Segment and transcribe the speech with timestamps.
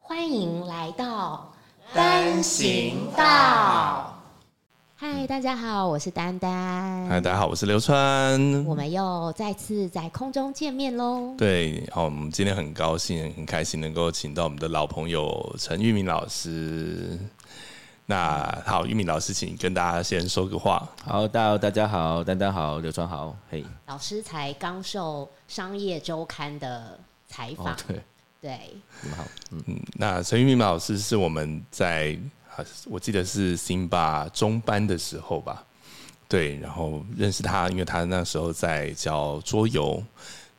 [0.00, 1.52] 欢迎来到
[1.92, 4.18] 单行道。
[4.96, 7.06] 嗨，大家好，我是丹丹。
[7.08, 8.64] 嗨，大家好，我是刘川。
[8.64, 11.34] 我们又再次在空中见面喽。
[11.36, 17.18] 对，好，我们今天很高兴、很开心能够请到我们的老朋友陈玉明老师。
[18.06, 20.88] 那好，玉明老师，请跟大家先说个话。
[21.04, 23.62] 好，大家大家好，丹丹好，刘川好，嘿。
[23.88, 26.98] 老师才刚受《商业周刊》的
[27.32, 28.00] 采访，对。
[28.42, 28.58] 对，
[29.02, 32.18] 你们好，嗯，嗯，那陈玉明老师是我们在
[32.56, 35.64] 啊，我记得是辛巴中班的时候吧，
[36.28, 40.02] 对，然后认识他，因为他那时候在教桌游。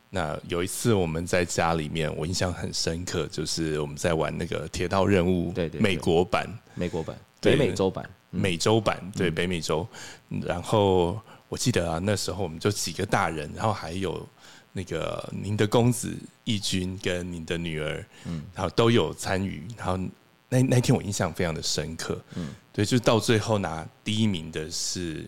[0.10, 5.82] 那有一次我们在家里面，我印象很深刻，就是我们在玩那个铁道任务，对对对。
[5.82, 9.86] 美国版、美国版、对北美洲版，美洲版，对北美洲。
[10.30, 11.20] 然后
[11.50, 14.26] 我记得啊，那时候我们就几个大人，然后还有
[14.76, 16.12] 那个您的公子
[16.44, 19.64] 义军跟您的女儿，嗯，然后都有参与。
[19.78, 19.96] 然后
[20.50, 25.26] 那那天我印象非常的深刻，嗯，对，就是到最后拿第一名的是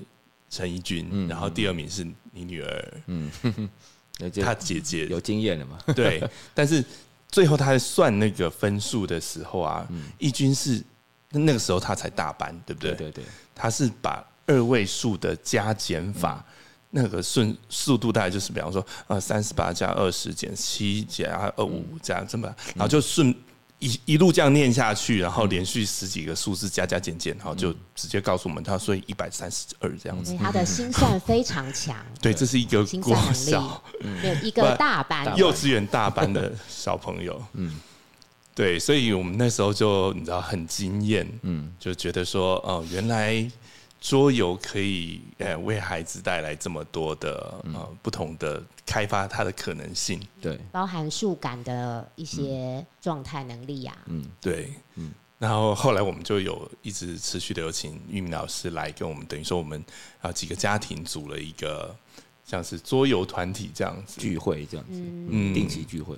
[0.49, 3.31] 陈义军，然后第二名是你女儿， 嗯，
[4.43, 5.77] 她姐姐有经验了嘛？
[5.95, 6.83] 对， 但是
[7.29, 9.87] 最后他在算那个分数的时候啊，
[10.17, 10.83] 义军是
[11.29, 12.91] 那个时候他才大班，对不对？
[12.93, 16.43] 对对对，他是把二位数的加减法。
[16.95, 23.35] 那个顺速度大概就是，比方说，呃，三十八加二十减七加二五加这么，然后就顺
[23.79, 30.33] 一一路这样念下去，然后连续十几个数字加加减减，然后就直接告诉我们，他所以一百三十二这样子。
[30.39, 33.83] 他的心算非常强，对， 这是一个国小。
[34.01, 37.77] 没有 一个大班，幼稚园大班的小朋友， 嗯，
[38.55, 43.45] 对，所以我们那时候就你知道很惊艳，嗯，就觉得说，哦，原来
[44.07, 55.11] 桌游可以呃为孩子带来这么多的呃不同的开发它的可能性，对，包含数感的一些状态能力呀、嗯，对，嗯。
[55.39, 59.83] 然后后来我们就有一直持续的有请玉明老师来跟我们，等于说我们
[60.21, 61.95] 啊几个家庭组了一个
[62.45, 65.27] 像是桌游团体这样子，聚会这样子，嗯。
[65.31, 66.15] 嗯，定期聚会，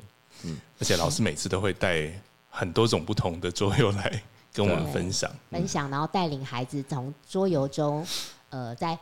[0.77, 2.11] 而且老师每次都会带
[2.49, 4.21] 很多种不同的桌游来
[4.57, 5.31] 跟我们分享。
[5.51, 8.05] 分享，然后带领孩子从桌游中，
[8.49, 8.97] 呃，在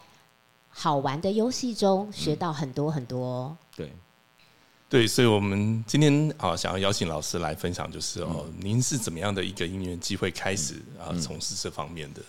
[0.69, 3.55] 好玩的游戏中学到很多很多。
[3.73, 3.89] 对，
[4.89, 12.21] 对，所以我们今天啊，想要邀请老师来分享，就是哦，您是怎么样的一个因缘机会开始啊从事这方面的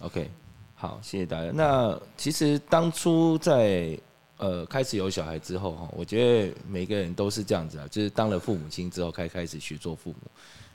[0.00, 0.28] ？OK，
[0.74, 1.52] 好，谢谢大家。
[1.52, 3.96] 那其实当初在
[4.38, 10.18] 呃开始有小孩之后哈，我觉得每个人都是这样子啊，就是当了父母亲之后，开开始去做父母。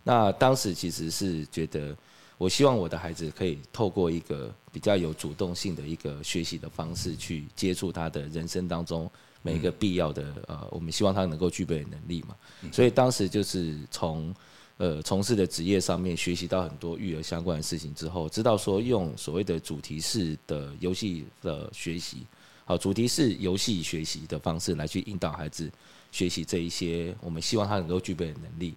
[0.03, 1.95] 那当时其实是觉得，
[2.37, 9.09] 我希望我的孩子可以透过一个比较有主动性的一个学习的方式，去接触他的人生当中
[9.43, 12.35] 每一个必要的呃，我们希望他能够具备的能力嘛。
[12.71, 14.33] 所以当时就是从
[14.77, 22.25] 呃从事的职业上面学习到很多育儿相关的事情之后，知道说用所谓的主题式的游戏的学习，
[22.65, 25.71] 好主题式游戏学习的方式来去引导孩子
[26.11, 28.73] 学习这一些我们希望他能够具备的能力。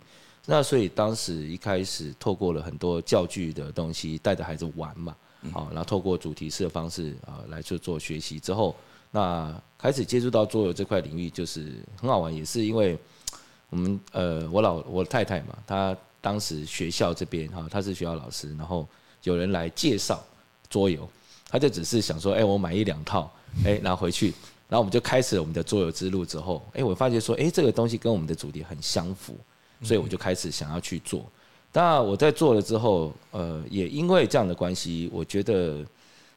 [0.46, 5.16] 那所以当时一开始透过了很多教具的东西，带着孩子玩嘛，
[5.52, 8.76] 好，然后透过主题式的方式啊来去做学习之后，
[9.10, 12.98] 那开始接触到桌游这块领域，就是很好玩，也是因为
[13.70, 18.86] 我们呃我老我太太嘛，她当时学校这边哈，她是学校老师，然后
[19.22, 20.22] 有人来介绍
[20.68, 21.08] 桌游，
[21.48, 23.32] 她就只是想说，哎、我买一两套，
[23.64, 24.34] 哎、拿回去。
[24.66, 29.36] 然后我们就开始了我们的桌游之路之后，哎、我发觉说，哎、这个东西跟我们的主题很相符，
[29.82, 31.30] 所以我就开始想要去做。
[31.72, 35.84] 当然我在做了之后，呃，也因为这样的关系，我觉得，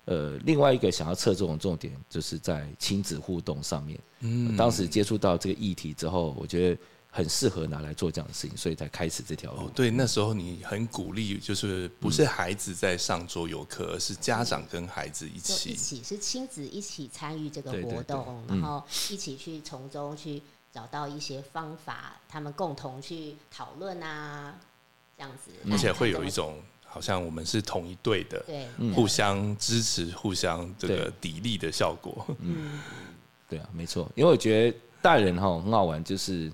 [0.06, 4.00] 呃，另外一个想要侧重的重点就是在亲子互动上面。
[4.22, 6.82] 嗯，当时接触到这个议题之后，我觉得
[7.12, 9.68] 很适合拿来做这样的事情，所以才开始这条路。
[9.68, 16.02] 哦，对，那时候你很鼓励，就是不是孩子在上桌游课，而是家长跟孩子一起一起。
[16.04, 20.42] 是亲子一起参与这个对对对活动，然后一起去从中去
[20.78, 24.54] 找到一些方法，他们共同去讨论啊，
[25.18, 32.24] 这样子，而且会有一种好像我们是同一队的，对互相支持、互相这个砥砺的效果。
[32.42, 32.80] 嗯
[33.50, 36.52] 对啊，没错，因为我觉得大人哈很好玩，就是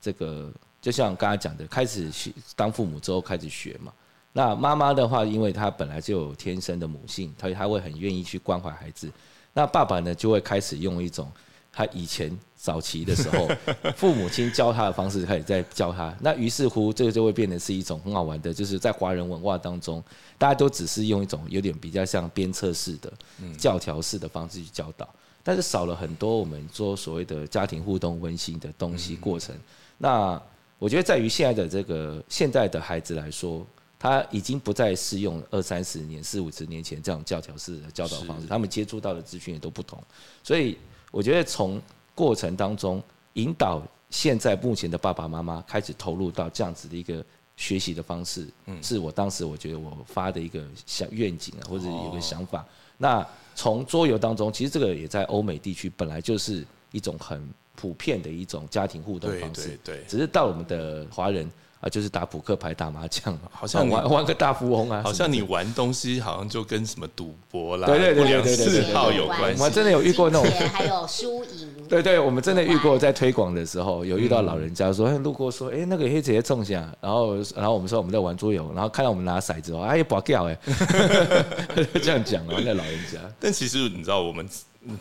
[0.00, 0.52] 这个，
[0.82, 3.92] 就像刚才讲的，开始学当父母之后开始学嘛。
[4.32, 9.08] 那妈妈的话，因为她本来就有天生的母性，她她会很愿意去关怀孩子。
[9.52, 11.30] 那爸爸呢，就会开始用一种
[11.72, 13.48] 他以前早期的时候，
[13.96, 16.14] 父母亲教他的方式开始在教他。
[16.20, 20.02] 那于是乎，这个就会变成是一种很好玩的，就是在华人文化当中，
[20.36, 23.10] 大家都只是用一种有点比较像鞭策式的、
[23.56, 25.08] 教条式的方式去教导。
[25.42, 29.56] 但是少了很多我们说所谓的家庭互动温馨的东西过程。
[29.96, 30.40] 那
[30.78, 33.66] 我觉得在于现在的这个现在的孩子来说，
[33.98, 39.98] 他已经不再适用二三十年、四五十年前这样教条式的教导方式，他们接触到的资讯也都不同。
[40.44, 40.76] 所以
[41.10, 41.80] 我觉得从
[42.20, 43.02] 过程当中
[43.32, 47.24] 引导现在目前的爸爸妈妈开始投入到这样子的一个
[47.56, 48.46] 学习的方式，
[48.82, 52.62] 是我当时我觉得我发的一个想愿景啊，或者有个想法。
[52.98, 57.42] 那从桌游当中，其实这个也在欧美地区本来就是一种很。
[57.76, 69.58] 普遍的一种家庭互动方式，对，只是到我们的华人啊，就是打扑克牌、打麻将，好像玩玩个大富翁啊，好像你玩东西，好像就跟什么赌博啦、对对对对对嗜好有关系。
[69.58, 71.68] 我们真的有遇过那种，还有输赢。
[71.88, 80.58] 对对，我们真的遇过，在推广的时候有遇到老人家说，哎，路过说，哎，那个黑姐姐中奖，然后然后我们说我们在玩桌游，然后看到我们拿骰子哦，哎，不掉哎，
[82.02, 83.18] 这样讲啊，那老人家。
[83.40, 84.46] 但其实你知道我们。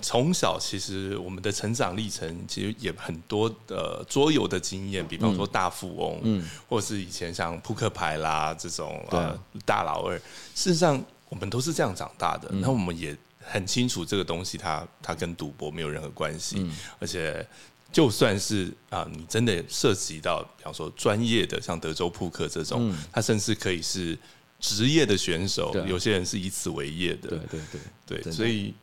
[0.02, 10.18] 从小其实我们的成长历程其实也很多的桌游的经验，比方说大富翁，嗯，或者是以前像扑克牌啦这种啊大老二，
[10.54, 12.50] 事实上我们都是这样长大的。
[12.56, 17.48] 那我们也很清楚这个东西，它它跟赌博没有任何关系，而且
[17.90, 24.18] 就算是啊，你真的涉及到比方说专业的像德州扑克这种，它甚至可以是
[24.60, 27.62] 职业的选手，有些人是以此为业的，对对
[28.06, 28.22] 对。
[28.22, 28.74] 对，所以。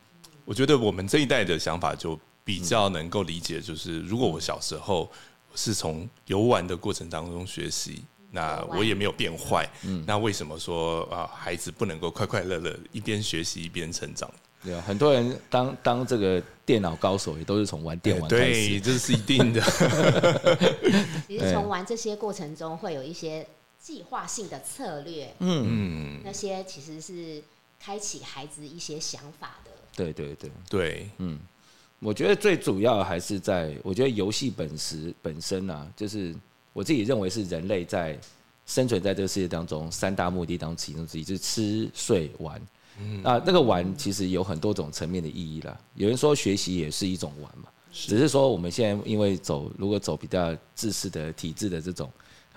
[0.47, 5.11] 我觉得我们这一代的想法就比较能够理解，就是如果我小时候
[5.53, 8.01] 是从游玩的过程当中学习，
[8.31, 14.31] 那我也没有变坏，嗯那为什么说啊孩子不能够快快乐乐一边学习一边成长？
[14.63, 19.61] 对啊，很多人当当这个电脑高手也都是从玩电玩开始，这是一定的。
[21.27, 23.45] 其实从玩这些过程中会有一些
[23.77, 27.43] 计划性的策略，嗯嗯，那些其实是
[27.77, 29.71] 开启孩子一些想法的。
[29.97, 31.37] 对对对对，嗯，
[31.99, 36.35] 我觉得最主要还是在，我觉得游戏本身本身啊，就是
[36.71, 38.17] 我自己认为是人类在
[38.67, 42.61] 生存在这个世界当中三大目的当中其中之一，就是吃睡玩。
[42.99, 45.75] 嗯，那那个玩其实有很多种层面的意义啦。
[45.95, 52.07] 有人说学习也是一种玩嘛，只是说我们现在因为走如果走比较自私的体制的这种。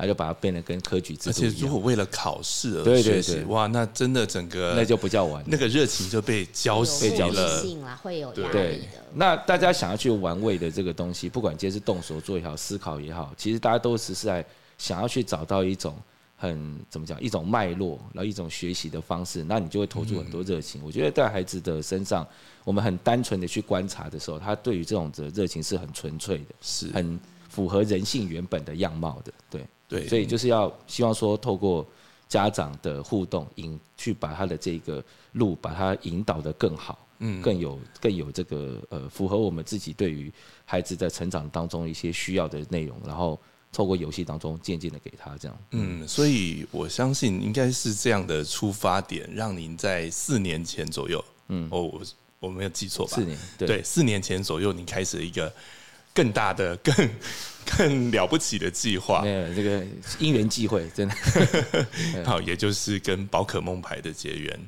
[0.01, 7.63] 他就把它变得跟科举制而且如果为了考试而学习，哇，那真的整个那就不叫玩，那个热情就被浇熄了。
[8.03, 14.43] 会有对，那大家想要去玩味的这个东西，不管今天是动手做也好，思考也好，其实大家都只是在
[14.79, 15.95] 想要去找到一种
[16.37, 20.81] 很怎么讲，一种脉络，然后一种学习的方式，那你就会投入很多热情。
[20.83, 22.27] 我觉得在孩子的身上，
[22.65, 26.87] 我们很单纯的去观察的时候，他对于这种的热情是很纯粹的，是。
[26.93, 27.21] 很
[27.51, 29.67] 符合人性原本的样貌的，对。
[29.91, 31.85] 对，所以就是要希望说，透过
[32.29, 40.33] 家长的互动，引去把他的这个路，把他引导的更好，嗯，更有更有这个呃，符合我们自己对于
[40.65, 43.37] 孩子在成长当中一些需要的内容，然后
[43.73, 45.59] 透过游戏当中渐渐的给他这样。
[45.73, 52.01] 嗯，所以我相信应该是这样的出发点，让您在四年前左右，嗯，哦，我
[52.39, 53.17] 我没有记错吧？
[53.17, 55.53] 四年，对，四年前左右，您开始一个
[56.15, 57.11] 更大的 更。
[57.77, 59.85] 更了不起的计划，没有这个
[60.19, 61.15] 因缘际会，真的
[62.27, 64.59] 好，也就是跟宝可梦牌的结缘。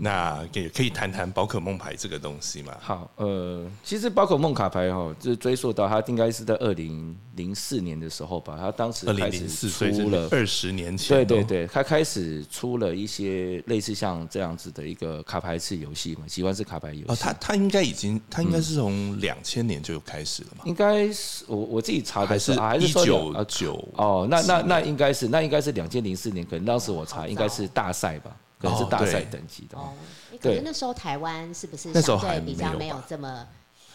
[0.00, 2.76] 那也可以谈谈宝可梦牌这个东西嘛？
[2.80, 17.04] 好，呃，其实宝可梦卡牌哈，就是追溯到它应该是在二零零四年的时候吧，它当时开始出了二十年前，对对对，它开始出了一些类似像这样子的一个卡牌式游戏嘛，喜欢是卡牌游戏。
[17.08, 20.64] 哦，它它应该已经，它应该是从两千年就有开始了嘛？
[20.66, 28.36] 应该是我我自己查的是还是一九九哦，那那那应该是那应该是两千零四年，可能当时我查应该是大赛吧。
[28.60, 29.78] 可能是大赛等级的。
[29.78, 29.94] 哦，
[30.40, 33.46] 可是那时候台湾是不是相对比较没有这么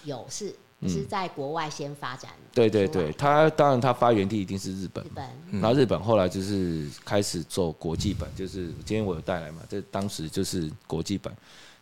[0.03, 0.53] 有是
[0.88, 2.31] 是在国外先发展？
[2.53, 5.03] 对对对，它当然它发源地一定是日本。
[5.05, 5.25] 日本，
[5.62, 11.34] 然后日本后来就是开始做国际版，就是今天我有带来嘛，这当时就是国际版。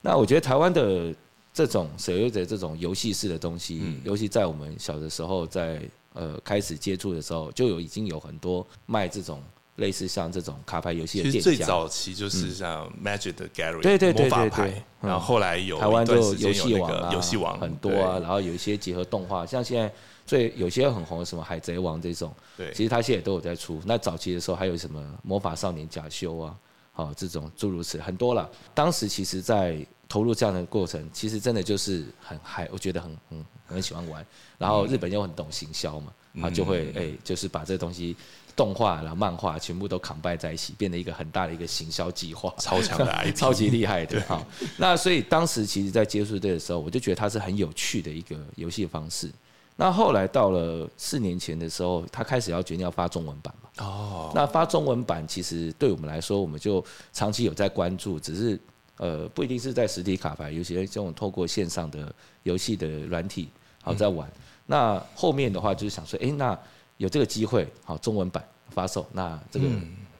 [0.01, 1.13] 那我觉得台湾的
[1.53, 5.81] 这种所谓的这种游戏式的东西，尤其在我们小的时候，在
[6.13, 9.41] 呃开始接触的时候，就有已经有很多卖这种。
[9.77, 19.91] 类似像这种卡牌游戏的店家，最早期就是像 Magic 的 Gallery，对对对对对，然后后来有台湾就游戏王啊，游戏王很多啊，然后有一些结合动画，像现在
[20.27, 23.81] 最有些很红的什么海贼王这种，对，其实他现在都有在出。
[23.85, 26.55] 那早期的时候还有什么魔法少年假修啊，
[26.91, 28.47] 好这种诸如此很多了。
[28.75, 34.23] 当时其实，在投入这样的过程，其实真的就是很嗨，我觉得很很很喜欢玩。
[34.59, 38.15] 然后日本又很懂行销嘛，他就会哎，就是把这东西。
[38.55, 44.45] 动画然后漫画全部都扛拜在一起，变得一个很大的一个行销计划，超强的 IP，超级厉害的哈。
[44.77, 49.29] 那所以当时其实，在接触这个时候，我就觉得它是很有趣的一个游戏方式。
[49.75, 53.69] 那后来到了四年前的时候，他开始要决定要发中文版嘛。
[53.83, 54.31] 哦。
[54.35, 58.59] 那发中文版其实对我们来说，我们就长期有在关注，只是
[58.97, 63.49] 呃不一定是在实体卡牌，有些这种透过线上的游戏的软体
[63.81, 64.31] 好在玩。
[64.67, 66.57] 那后面的话就是想说，哎，那
[66.97, 69.65] 有这个机会，好中文版发售，那这个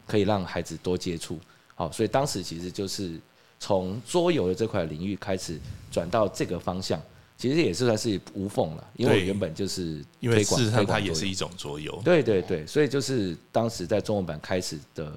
[0.08, 1.40] 可以让孩子多接触。
[1.76, 3.20] 好，所以当时其实就是
[3.60, 5.60] 从桌游的这块领域开始
[5.92, 7.02] 转到这个方向。
[7.36, 12.00] 其实也是算是无缝了，因为原本就是因为事实上它也是一种桌游。
[12.06, 15.12] 对对对，所以就是当时在中文版开始的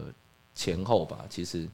[0.52, 1.68] 前后吧，其实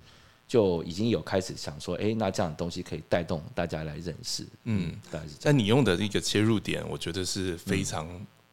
[0.46, 4.44] 就已经有开始想说，哎，那这样的东西可以带动大家来认识。
[4.64, 4.92] 嗯。
[5.40, 8.06] 但你用的一个切入点，我觉得是非常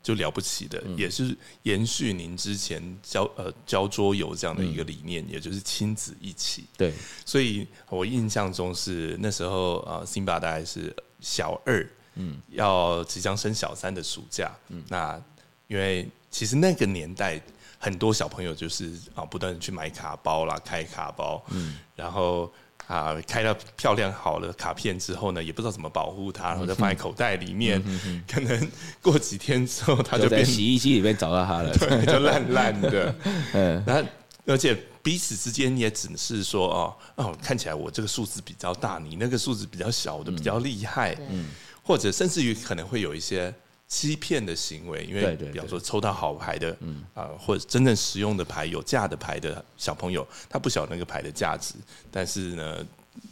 [0.09, 6.65] 就了不起的，也是延续您之前教呃教桌游这样的一个理念，也就是亲子一起。
[6.75, 6.91] 对，
[7.25, 10.95] 所以我印象中是那时候啊，辛巴大概是。
[11.21, 11.85] 小二，
[12.15, 15.21] 嗯，要即将升小三的暑假，嗯，那
[15.67, 17.41] 因为其实那个年代
[17.77, 22.49] 很多小朋友就是啊，不断的去买卡包啦，开卡包，嗯，然后
[22.89, 27.81] 啊，开了漂亮好的卡片之后呢，也不知道怎么保护它，然后就放在口袋里面，
[28.27, 33.15] 可能过几天之后，它就在洗衣机里面找到它了， 对，就烂 烂的，
[33.53, 34.09] 嗯，然后
[34.45, 34.77] 而且。
[35.01, 41.47] 彼此之间也只是说哦哦，看起来我这个数字比较大，你那个数字比较小，我的比较厉害，嗯，
[41.81, 43.51] 或者甚至于可能会有一些
[43.89, 47.03] 欺骗的行为，因为比方说抽到好牌的，嗯。
[47.13, 51.73] 啊，或者真正实用的牌、有价的牌的小朋友，他不晓得那个牌的价值，
[52.11, 52.85] 但是呢，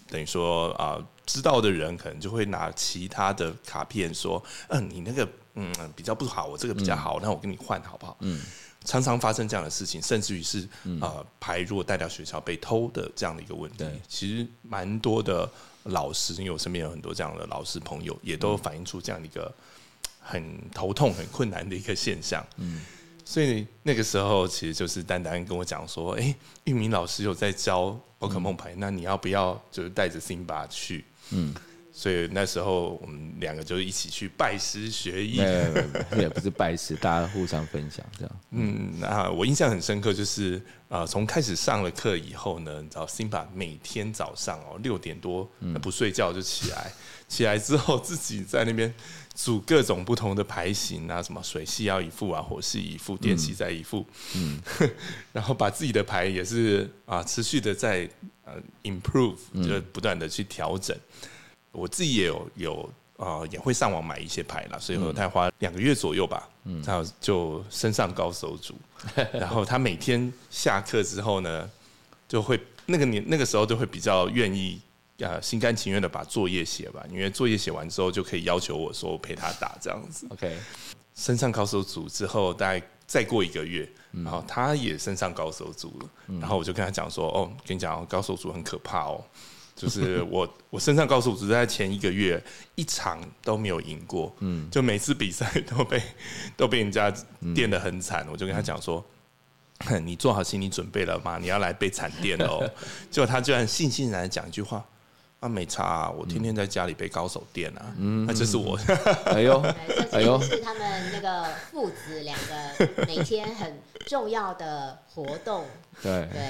[0.10, 8.18] 等于说啊，知道的人可能就会拿其他的卡片说，嗯，你那个嗯比较不好，我这个比较好，那我跟你换好不好？
[8.22, 8.42] 嗯。
[8.86, 10.66] 常常发生这样的事情，甚至于是
[11.02, 15.50] 呃牌如果带到学校被偷的这样的一个问题，其实蛮多的
[15.84, 19.54] 老师，因为我身边有很多这样的老师朋友，也都反映出这样的一个
[20.28, 22.46] 很头痛、很困难的一个现象。
[22.58, 22.82] 嗯，
[23.24, 31.56] 所以那个时候其实就是丹丹跟我讲说：“哎，玉明老师有在教宝可梦牌，那你要不要就是带着辛巴去？”嗯。
[32.00, 35.38] 所以那时候我们两个就一起去拜师学艺，
[36.16, 38.36] 也不是拜师，大家互相分享这样。
[38.52, 45.50] 嗯，那我印象很深刻，就是啊，从开始上了课以后呢，你知道辛巴每天早上哦六点多
[45.82, 46.92] 不睡觉就起来，
[47.28, 48.94] 起来之后自己在那边
[49.38, 54.04] 组各种不同的牌型啊，什么水系要一副啊，火系一副，电系再一副，
[54.36, 54.60] 嗯，
[55.32, 58.10] 然后把自己的牌也是啊持续的在
[58.46, 60.98] 呃 improve，就不断的去调整。
[61.72, 68.74] 我自己也有有啊，也会上网买一些牌啦，所以说他花两个月左右吧，嗯，然后就升上高手组，
[69.32, 71.70] 然后他每天下课之后呢，
[72.28, 74.82] 就会那个年那个时候就会比较愿意
[75.26, 80.28] 啊，心甘情愿的把作业写完，因为作业写完之后就可以要求我说我陪他打这样子。
[80.30, 80.56] OK，
[81.16, 86.10] 升上高手组之后，大概再过一个月，然后他也升上高手组了，
[86.40, 89.24] 然后我就跟他讲说，哦，跟你讲，高手组很可怕哦。
[89.76, 92.44] 就是我，我身上告诉我，只在前一个月
[92.74, 96.02] 一场都没有赢过，嗯，就每次比赛都被
[96.56, 97.14] 都被人家
[97.54, 99.06] 电的很惨，我就跟他讲说，
[100.02, 101.38] 你做好心理准备了吗？
[101.40, 102.68] 你要来被惨电哦。
[103.12, 104.84] 结果他居然悻悻然讲一句话，
[105.40, 108.78] 啊，没差啊，我天天在家里被高手电啊，嗯，那这是我，
[109.34, 109.60] 哎呦，
[110.12, 115.66] 哎呦，是他们那个父子两个每天很重要的活动，
[116.02, 116.28] 对。
[116.32, 116.42] 对。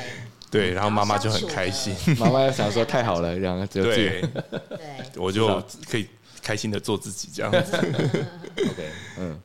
[0.50, 4.22] 对，然后妈妈就很开心，妈妈想说太好了，两个对，
[4.70, 6.08] 对，我就可以
[6.41, 7.51] 开心的做自己这样。
[7.51, 7.75] 子。
[8.56, 9.38] OK，嗯，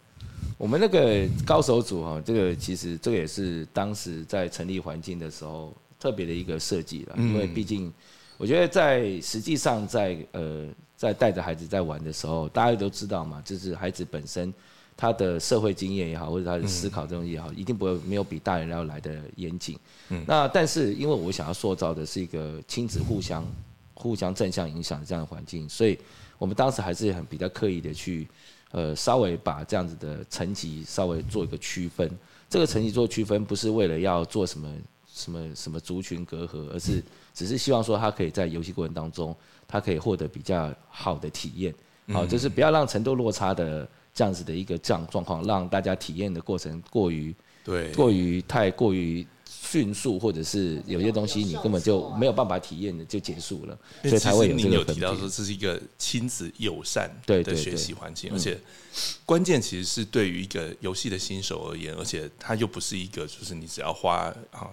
[0.56, 7.92] 我们那个高手组哈，这个其实这个也是当时在成立环境的时候特别的一个设计了，因为毕竟
[8.42, 14.52] 我觉得在实际上在呃在带着孩子在玩的时候，大家都知道嘛，就是孩子本身。
[14.94, 19.76] 他的社会经验也好，或者他的思考这种也好，一定不会没有比大人要来的严谨。
[20.10, 23.44] 嗯，那但是因为我想要塑造的是一个亲子互相
[23.94, 25.98] 互相正向影响的这样的环境，所以
[26.36, 28.28] 我们当时还是很比较刻意的去
[28.70, 32.08] 呃稍微把这样子的层级稍微做一个区分。
[32.50, 34.72] 这个层级做区分不是为了要做什么
[35.12, 37.02] 什么什么族群隔阂，而是
[37.34, 39.36] 只是希望说他可以在游戏过程当中，
[39.66, 41.74] 他可以获得比较好的体验。
[42.08, 43.88] 好，就是不要让程度落差的。
[44.14, 47.34] 这样子的一个这样状况，让大家体验的过程过于
[47.64, 58.60] 对过于太过于迅速，或者是有些东西你根本就没有办法体验的就结束了，所以才会有这个提到说这是一个亲子友善的学习环境，而且
[59.24, 64.68] 关键其实是对于一个游戏的新手而言，而且它又不是一个就是你只要花啊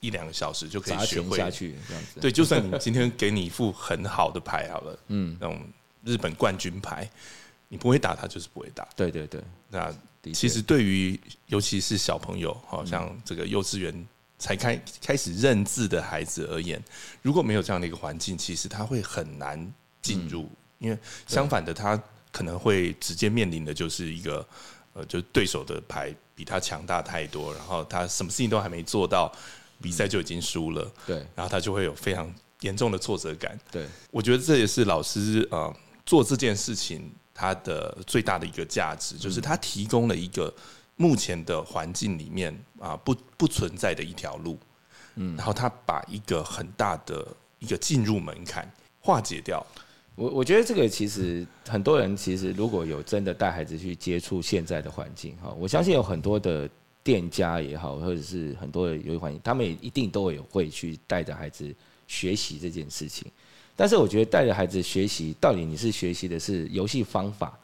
[0.00, 2.20] 一两个小时就可以学会下去这样子。
[2.20, 5.60] 对，就算你今天给你一副很好的牌好了，嗯，那种
[6.04, 7.08] 日本冠军牌，
[7.68, 8.86] 你不会打他就是不会打。
[8.96, 9.94] 对对对，那。
[10.34, 11.16] 其实对于
[11.46, 14.06] 尤其是小朋友，好像这个幼稚园
[14.40, 16.82] 才开开始认字的孩子而言，
[17.22, 20.50] 如果没有这样的一个环境，其实他会很难进入。
[20.80, 21.96] 因为相反的，他
[22.32, 24.44] 可能会直接面临的就是一个
[24.94, 29.32] 呃，就是对手的牌比他强大太多，然后他什么事情都还没做到，
[29.80, 30.92] 比赛就已经输了。
[31.06, 33.58] 对，然后他就会有非常严重的挫折感。
[33.70, 37.10] 对，我觉得这也是老师呃做这件事情。
[37.38, 40.50] 他的最大的一个价值，就是他提供了一个
[40.96, 44.58] 目前的环境里面啊不不存在的一条路，
[45.16, 47.28] 嗯，然后他把一个很大的
[47.58, 48.66] 一个进入门槛
[49.00, 49.62] 化解掉。
[50.14, 56.66] 我我觉得这个其实很多人其实如果有真的带孩子去接触现在的环境哈，我相信有很多的
[57.06, 61.72] 店家也好，或者是很多的游戏环境，他们也一定都有会去带着孩子
[62.08, 63.30] 学习这件事情。
[63.76, 67.56] 但是我觉得带着孩子学习，到底你是学习的是游戏方法，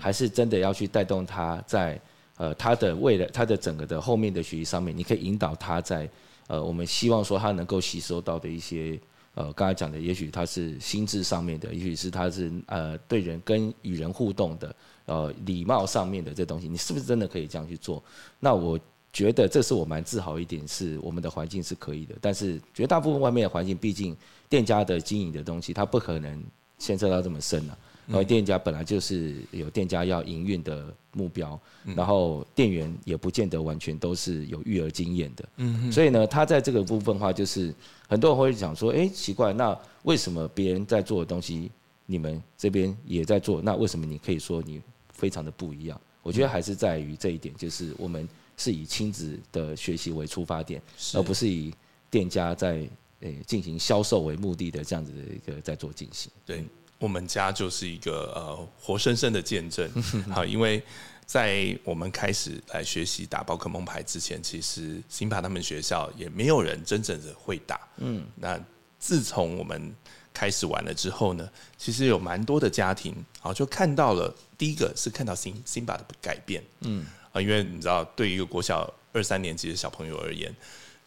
[0.00, 2.00] 还是真的要去带动他在
[2.38, 6.10] 呃他的未来他的整个的后面的学习上面，你可以引导他在
[6.48, 8.98] 呃我们希望说他能够吸收到的一些
[9.34, 14.74] 呃刚才讲的，也许他是心智上面的，也许是他是呃对人跟与人互动的
[15.08, 18.00] 呃礼貌上面的这东西，你是不是真的可以这样去做？
[18.38, 18.78] 那我
[19.12, 24.16] 觉得这是我蛮自豪一点，是我们的环境是可以的，但是绝大部分外面的环境毕竟。
[24.50, 26.42] 店家的经营的东西，它不可能
[26.78, 27.78] 牵涉到这么深了。
[28.06, 31.60] 因为店家本来就是有店家要营运的目标，
[31.94, 35.46] 然后店员也不见得完全都是有育儿经验的。
[35.58, 37.74] 嗯所以呢，他在这个部分的话，就是
[38.08, 41.70] 很多人会想说：“哎，奇怪，那为什么别人在做的东西，
[42.06, 43.60] 你们这边也在做？
[43.60, 44.80] 那为什么你可以说你
[45.18, 50.80] 非常的不一样？”我觉得还是在于这一点，就是我们是以亲子的学习为出发点，
[51.12, 51.74] 而不是以
[52.08, 52.88] 店家在。
[53.20, 56.64] 诶，进行销售为目的的这样子的一个在做进行，对
[57.00, 59.90] 我们家就是一个呃活生生的见证。
[60.30, 60.80] 好，因为
[61.26, 67.80] 在我们开始来学习打宝可梦牌之前，其实辛巴他们学校也没有人真正的会打。
[67.96, 68.56] 嗯，那
[69.00, 69.92] 自从我们
[70.38, 76.62] 开始玩了之后呢，其实有蛮多的家庭，啊就看到了第一个是看到新新巴的改变。
[76.80, 80.54] 嗯，啊，因为你知道，对于一个国小二三年级的小朋友而言。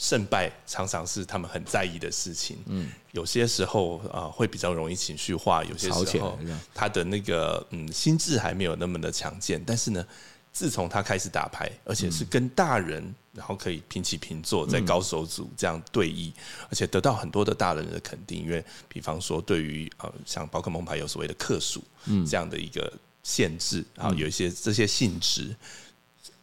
[0.01, 2.57] 胜败常常是他们很在意的事情。
[2.65, 6.39] 嗯，有些时候啊会比较容易情绪化，有些时候
[6.73, 9.61] 他的那个嗯心智还没有那么的强健。
[9.63, 10.03] 但是呢，
[10.51, 16.31] 自从他开始打牌，而且是跟大人，然后可以平起平坐，在高手组这样对弈，
[16.69, 18.43] 而且得到很多的大人的肯定。
[18.43, 22.91] 因为比方说，对于呃像宝可梦牌有所谓的克数嗯这样的一个
[23.23, 25.55] 限制，然后有一些这些性质，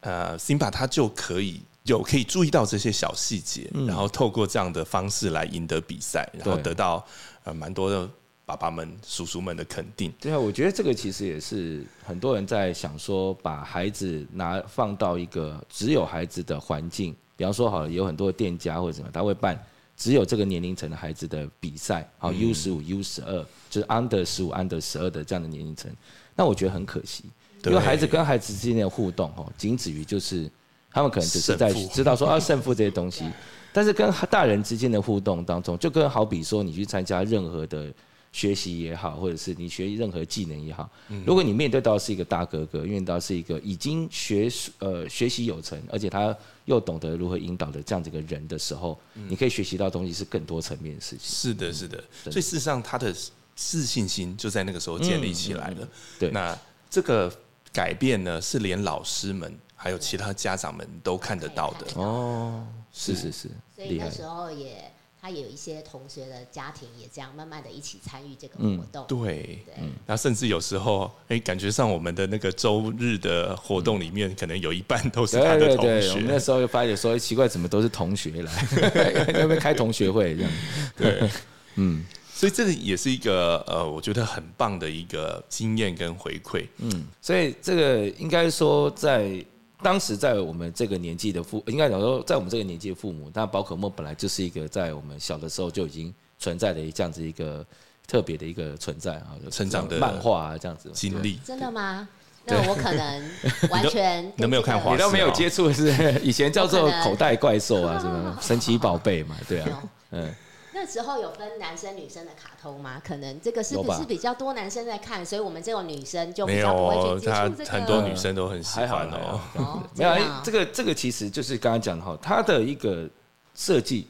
[0.01, 1.63] 呃，Simba 他就可以。
[1.85, 7.03] 有可以注意到这些小细节，然后透过这样的方式来赢得比赛，然后得到
[7.45, 8.07] 呃蛮多的
[8.49, 10.11] 爸爸们、叔叔们的肯定。
[10.19, 19.63] 对啊，我觉得这个其实也是很多人在想说，把孩子拿放到一个只有孩子的环境，比方说好了，有很多店家或者什么，他会办
[19.99, 25.93] 只有这个年龄层的孩子的比赛，好 U 十五、U 十二，就是 Under 十五、Under 十二的这样的年龄层。
[26.35, 27.25] 那我觉得很可惜，
[27.67, 30.51] 因为孩子跟孩子之间的互动，哦，仅止于就是。
[30.91, 33.31] 他们可能只是在知道说啊 胜负这些东西，
[33.75, 37.93] 但是跟大人之间的互动当中，就跟好比说你去参加任何的
[38.33, 40.89] 学习也好，或者是你学任何技能也好，
[41.25, 46.37] 如果你面对到是一个大哥哥，面对到是一个已经学呃学习有成，而且他
[46.67, 51.21] 又懂得如何引导的这样子一个人的时候，你可以学习到东西是更多层面的事情。
[51.21, 52.03] 是的，是的。
[52.25, 53.15] 所以事实上，他的
[53.57, 55.89] 自信心就在那个时候建立起来了。
[56.19, 56.57] 对，那
[56.89, 57.33] 这个
[57.73, 59.59] 改变呢，是连老师们。
[59.81, 64.91] 还有其他家长们都看得到的哦，是是是，所以那时候也，
[65.29, 69.75] 他也有一些同学的家庭也这样慢慢的一起参与这个活动，对，对，
[70.07, 76.13] 那甚至有时候，哎，感觉上我们的那个周日的活动里面，可能有一半都是他的同学。
[76.13, 80.51] 我们那时候就发现说，奇怪，怎么都是同学来，要不要开同学会这样？
[80.97, 81.31] 对，
[81.77, 82.07] 嗯。
[82.33, 86.67] 所以这个也是一个呃，我觉得很棒的一个经验跟回馈。
[86.79, 89.45] 嗯，所以这个应该说在。
[89.83, 97.65] 当时在我们这个年纪的父，应该讲说，在我们这个年纪的父母，但宝可梦本来就是一个在我们小的时候就已经存在的这样子一个
[98.07, 101.39] 特别的一个存在啊，成长的漫画啊这样子经历。
[101.45, 102.09] 真的吗？
[102.45, 103.31] 那我可能
[103.71, 110.35] 完全 都没有看华你都没有接触是以前叫做口袋怪兽啊，什么 神奇宝贝嘛，对啊，嗯。
[110.81, 113.03] 那时候有分男生女生的卡通吗？
[113.05, 117.71] 可能这个是不是比较多男生在看，所以我们这种女生就比较不会去接触这个。
[117.73, 119.83] 很多女生都很喜欢哦。
[119.97, 120.15] 没有，
[120.45, 123.09] 这个这个其实就是刚刚讲的哈，它的一个
[123.57, 124.07] 设计，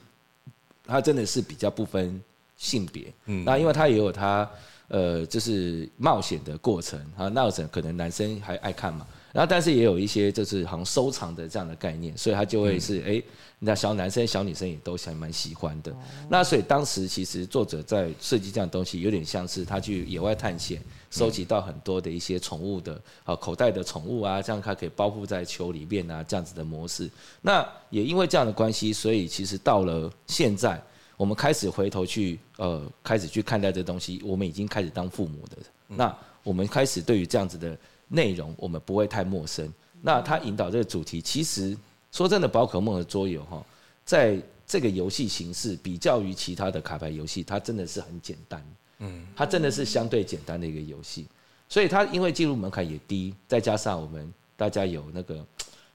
[0.86, 2.22] 它真的是比较不分
[2.58, 3.10] 性别。
[3.24, 4.46] 嗯，那因为它也有它
[4.88, 9.06] 呃，就是冒险的过程啊，冒险可能男生还爱看嘛。
[9.38, 13.22] 然后，但是也有一些就是好像收藏的这样的概念，所以他就会是哎。
[13.60, 15.92] 那小男生、小女生也都还蛮喜欢的。
[16.28, 27.10] 那所以当时其实作者在设计这样东西，有点像是他去野外探险，收集到很多的一些宠物的啊口袋的宠物啊，这样它可以包覆在球里面啊，这样子的模式。
[27.42, 30.80] 那也因为这样的关系，所以其实到了现在，
[31.16, 35.56] 我们开始回头去呃开始去看待这东西，我们已经开始当父母的。
[35.88, 37.76] 那我们开始对于这样子的
[38.08, 39.72] 内容，我们不会太陌生。
[40.02, 41.76] 那他引导这个主题，其实。
[42.10, 43.62] 说真的，宝可梦的桌游哈，
[44.02, 48.66] 在这个游戏形式比较于其他的卡牌游戏，它真的是很简单，
[49.00, 51.26] 嗯，它真的是相对简单的一个游戏，
[51.68, 55.44] 所以它因为进入门槛也低，再加上我们大家有那个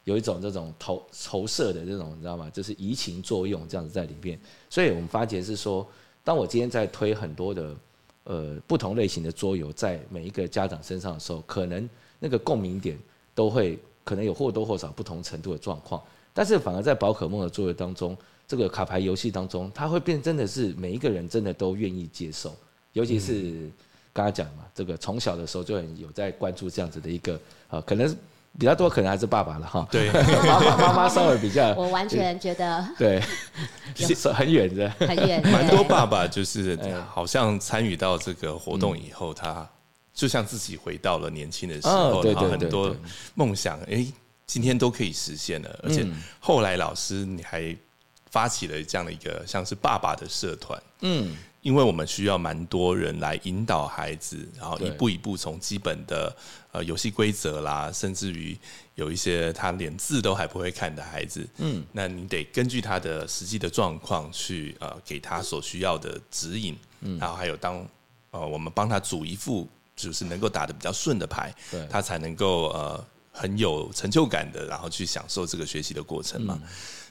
[0.04, 2.48] 有一种这种投投射的这种，你知道吗？
[2.52, 5.86] 就是移情作用这样子在里面，所以我们发觉是说，
[6.24, 7.76] 当我今天在推很多的
[8.26, 11.90] 呃不同类型的桌游在每一个家长身上的时候，可能
[12.24, 12.98] 那个共鸣点
[13.36, 13.78] 都会。
[14.06, 22.54] 可能有或多或少不同程度的状况，但是反而在宝可梦的作业当中，这个卡牌游戏当中，它会变真的是每一个人真的都愿意接受，
[22.92, 23.72] 尤其是
[24.12, 28.06] 刚刚讲嘛，这个从小的时候就很有在关注这样子的一个啊，可能
[28.60, 29.88] 比较多，可能还是爸爸了哈。
[29.90, 33.24] 对，妈妈妈妈稍微比较， 我完全觉得对，
[33.96, 35.42] 是很远的，很远。
[35.50, 36.78] 蛮多爸爸就是
[37.10, 39.66] 好像参与到这个活动以后，他。
[40.14, 42.96] 就像自己回到了年轻的时候，然后很多
[43.34, 44.06] 梦想，哎，
[44.46, 45.80] 今天都可以实现了。
[45.82, 46.06] 而且
[46.40, 47.76] 后来老师你还
[48.30, 56.36] 发起了这样的一个像是爸爸的社团，嗯，因为我们需要蛮多人来引导孩子，然后一步一步从基本的
[56.72, 58.56] 呃游戏规则啦，甚至于
[58.94, 67.84] 有一些他连字都还不会看的孩子，嗯，那你得根据他的实际的状况去呃给他所需要的指引，嗯，然后还有当
[68.30, 69.68] 呃我们帮他组一副。
[69.96, 71.54] 就是能够打的比较顺的牌，
[71.90, 76.60] 他才能够呃很有成就感的，然后去享受这个学习的过程嘛。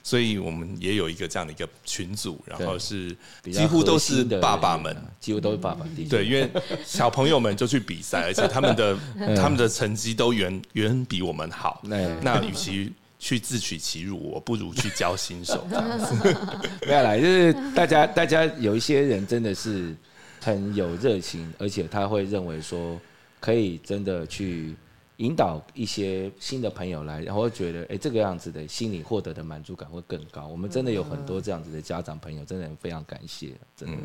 [0.05, 5.85] 所以我们也有一个这样的一个群组，然后是几乎都是爸爸们，几乎都是爸爸。
[6.09, 6.49] 对，因为
[6.85, 8.97] 小朋友们就去比赛，而且他们的
[9.37, 11.81] 他们的成绩都远远比我们好。
[12.21, 15.65] 那与其去自取其辱，我不如去教新手。
[16.85, 19.95] 没有啦，就是大家大家有一些人真的是。
[20.43, 22.99] 很有热情，而且他会认为说
[23.39, 24.75] 可以真的去
[25.17, 30.47] 引导一些新的朋友来，然后觉得哎这个样子的心理获得的满足感会更高。
[30.47, 33.53] 我们真的有很多这样子的家长朋友，真的非常感谢。
[33.75, 33.97] 真的，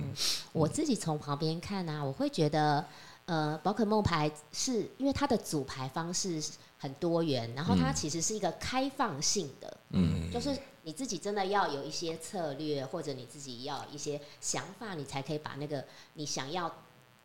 [0.52, 2.84] 我自己从旁边看呢，我会觉得
[3.24, 6.40] 呃宝可梦牌是因为它的组牌方式
[6.78, 10.50] 很多元，然后它其实是一个开放性的，嗯，就是。
[10.88, 16.66] 你自己真的要有一些策略，或者你自己要一些想法，你才可以把那个你想要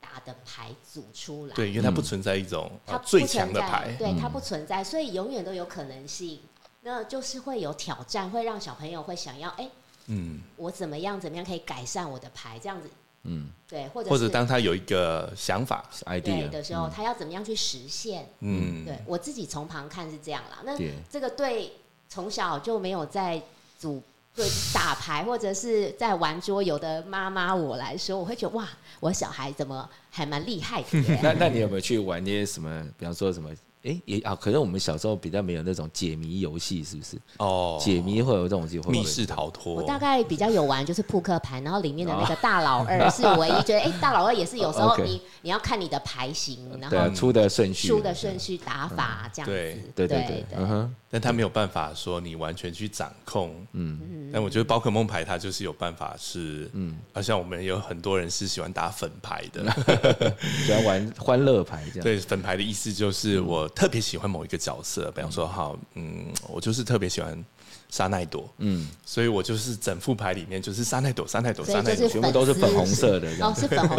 [0.01, 1.55] 打的牌组出来。
[1.55, 6.41] 对，因为它不存在一种它最强的牌，对，它不存在，所以永远都有可能性。
[6.81, 9.69] 那就是会有挑战，会让小朋友会想要，哎，
[10.07, 12.59] 嗯，我怎么样怎么样可以改善我的牌？
[12.59, 12.89] 这样子，
[13.23, 18.29] 嗯，对，或者或者当他有一个想法 idea 的时候，他要怎么样去实现？
[18.41, 20.59] 嗯，对我自己从旁看是这样啦。
[20.65, 20.77] 那
[21.09, 21.77] 这个对
[22.09, 23.41] 从小就没有在
[23.83, 24.01] 组
[24.33, 28.65] 对打牌或者是在玩桌游的妈妈我来说，我会觉得哇，
[29.01, 30.87] 我小孩怎么还蛮厉害的？
[31.21, 32.87] 那那你有没有去玩那些什么？
[32.97, 33.49] 比方说什么？
[33.83, 37.17] 哎，也啊，可能我们小时候比较没有那种解谜游戏，是不是？
[37.37, 39.73] 哦，解谜会有这种机会，密室逃脱。
[39.73, 49.53] 我大概比较有玩就是扑克牌，然后里面的那个大老二是唯一觉得，哎，大老二也是有时候你你要看你的牌型，然后出的顺序、出的顺序打法这样子。
[49.95, 50.95] 对对对，嗯哼。
[51.13, 59.63] 但他没有办法说你完全去掌控，嗯，但我觉得宝可梦牌它就是有办法是，嗯，好像我们有很多人是喜欢打粉牌的，
[60.65, 62.03] 喜欢玩欢乐牌这样。
[62.03, 67.43] 对，粉牌的意思就是我特别喜欢某一个角色，比方说，好，嗯，我就是特别喜欢
[67.89, 73.97] 沙奈朵，嗯，所以我就是整副牌里面就是沙奈朵，沙奈朵，沙奈朵，全部都是粉红色的，哦，是粉红，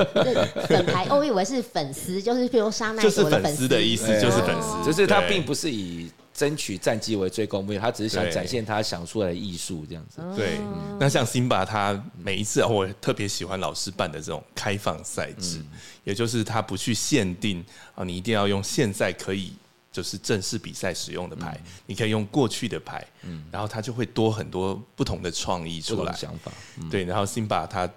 [0.69, 6.11] 粉牌，我以为是粉丝，就是比如沙奈朵就是粉丝的意思，就是粉丝，就是他并不是以。
[6.35, 10.21] 争取战绩为最高目标，他只是想展现他想出来的艺术这样子。
[10.35, 10.59] 对，
[10.99, 15.63] 那像辛巴，他每一次我特别喜欢老师办的这种开放赛制，
[16.03, 19.53] 也就是他不去限定啊，你一定要用现在可以
[19.95, 26.13] 就是正式比赛使用的牌，你可以用过去的牌，嗯，然后它就会多很多不同的创意出来。
[26.13, 26.53] 想法，
[26.91, 27.89] 对，然后 Simba 他。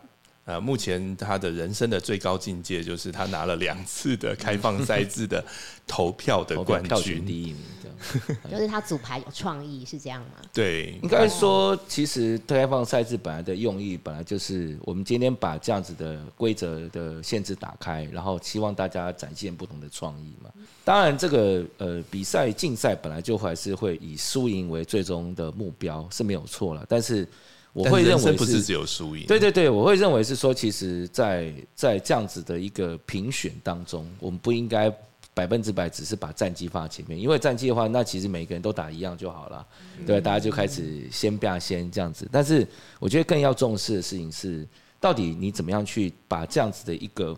[0.47, 5.45] 呃，目前他的人生的最高境界就是他拿了两次的开放赛制的
[5.85, 7.57] 投票的冠军第一名，
[8.49, 10.41] 就是他组牌有创意是这样吗？
[10.53, 20.49] 对，应该说其实开放赛制本来的用意本来就是我们今天把这样子的规则的限制打开，然后希望大家展现不同的创意嘛。
[20.83, 27.27] 当然，这个呃比赛竞赛本来就还是会以输赢为最终的目标是没有错了，但是。
[27.73, 29.27] 我会认为不是只有输赢。
[29.27, 34.91] 对对对，我会认为是说，其实，在在这样子的一个评选当中，我们不应该
[35.37, 39.67] 百分之百只是把战绩放在前面，因为战绩的话，那其实每个人都打一样就好了，
[40.03, 42.27] 对，大家就开始先变先这样子。
[42.31, 42.67] 但是，
[42.99, 44.67] 我觉得更要重视的事情是，
[44.99, 47.37] 到底你怎么样去把这样子的一个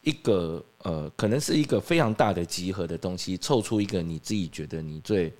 [0.00, 5.30] 一个呃，可能是一个非常大的集合的东西，凑出一个你自己觉得你最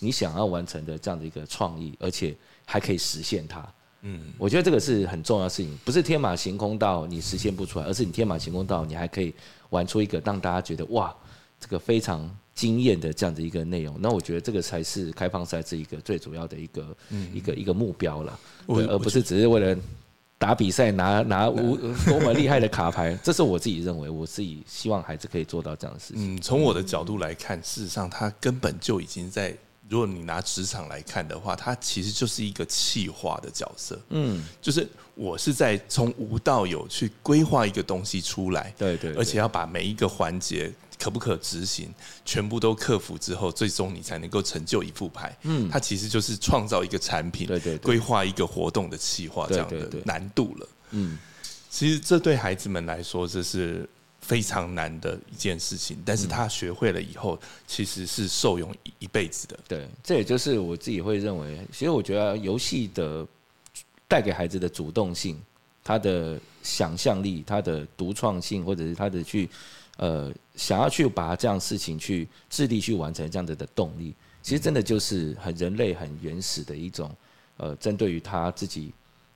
[0.00, 2.34] 你想要完成的这样的一个创意，而且
[2.66, 3.64] 还可以实现它。
[4.04, 9.32] 嗯，我觉得这个是很重要的事情，不是天马行空到你实现不出来，而是你天马行空到你还可以
[9.70, 11.14] 玩出一个让大家觉得哇，
[11.62, 13.96] 这个非常惊艳的这样的一个内容。
[14.00, 16.96] 那我觉得这个才是开放赛这一个最主要的一个
[17.32, 19.80] 一个一个目标了，而不是只是为了
[20.38, 23.16] 打比赛拿拿无多么厉害的卡牌。
[23.22, 26.34] 这是我自己认为，我自己希望孩子可以做到这样的事情。
[26.34, 29.56] 嗯，从我的角度来看，事实上他根本就已经在。
[29.88, 34.00] 如果你拿职场来看的话，他其实就是一个气化的角色。
[34.08, 40.72] 嗯，就是我是在从无到有去规划一个东西出来，对对，而且要把每一个环节
[41.02, 41.92] 可不可执行，
[42.24, 45.36] 全部都克服之后，最终你才能够成就一副牌。
[45.42, 50.68] 嗯，它其实就是创造一个产品，对对，规划一个活动的气化这样的难度了。
[50.90, 51.18] 嗯，
[51.68, 53.88] 其实这对孩子们来说，这是。
[54.24, 57.36] 非常难的一件事情，但是他学会了以后，
[57.66, 59.58] 其实是受用一一辈子的。
[59.66, 63.26] 对，这也就是我自己会认为，其实我觉得游戏的
[64.06, 65.42] 带给孩子的主动性、
[65.82, 69.50] 他的想象力、他的独创性，或者是他的去
[70.02, 77.10] 呃想要去把这样事情去致力去完成这样子的动力，其实真的就是很人类很原始的一种
[77.56, 78.92] 呃，针对于他自己。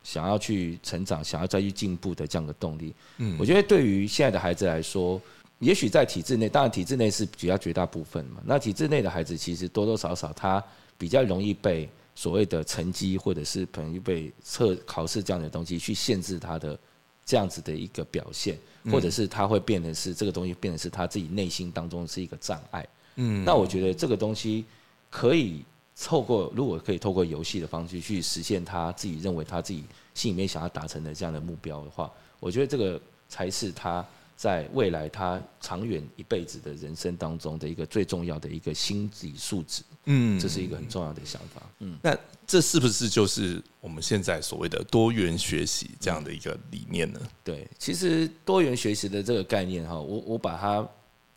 [0.06, 5.20] 想要去成长，想要再去进步的这样的动力，嗯，我觉得对于现在的孩子来说，
[5.58, 8.40] 也许在体制内，当然体制内是比较绝大部分嘛。
[8.44, 10.62] 那体制内的孩子其实多多少少他
[10.96, 16.78] 比较容易被所谓的成绩或者是可能被测考试这样的东西去限制他的
[17.24, 18.56] 这样子的一个表现，
[18.90, 22.86] 或者是他会变得是这个东西变得是他自己内心当中是一个障碍。
[23.16, 24.64] 嗯，那我觉得这个东西
[25.10, 25.64] 可以。
[25.98, 34.04] 透过如果可以透过游戏的方式去实现他自己认为他自己心里面想要达成的这样的目标的话，我觉得这个才是他
[34.36, 39.82] 在未来他长远一辈子的人生当中的一个最重要的一个心理素质。
[40.04, 41.62] 嗯，这是一个很重要的想法。
[41.80, 47.20] 嗯，那这是不是就是我们现在所谓的多元学习这样的一个理念呢？
[47.42, 50.88] 对，其实多元学习的这个概念哈，我我把它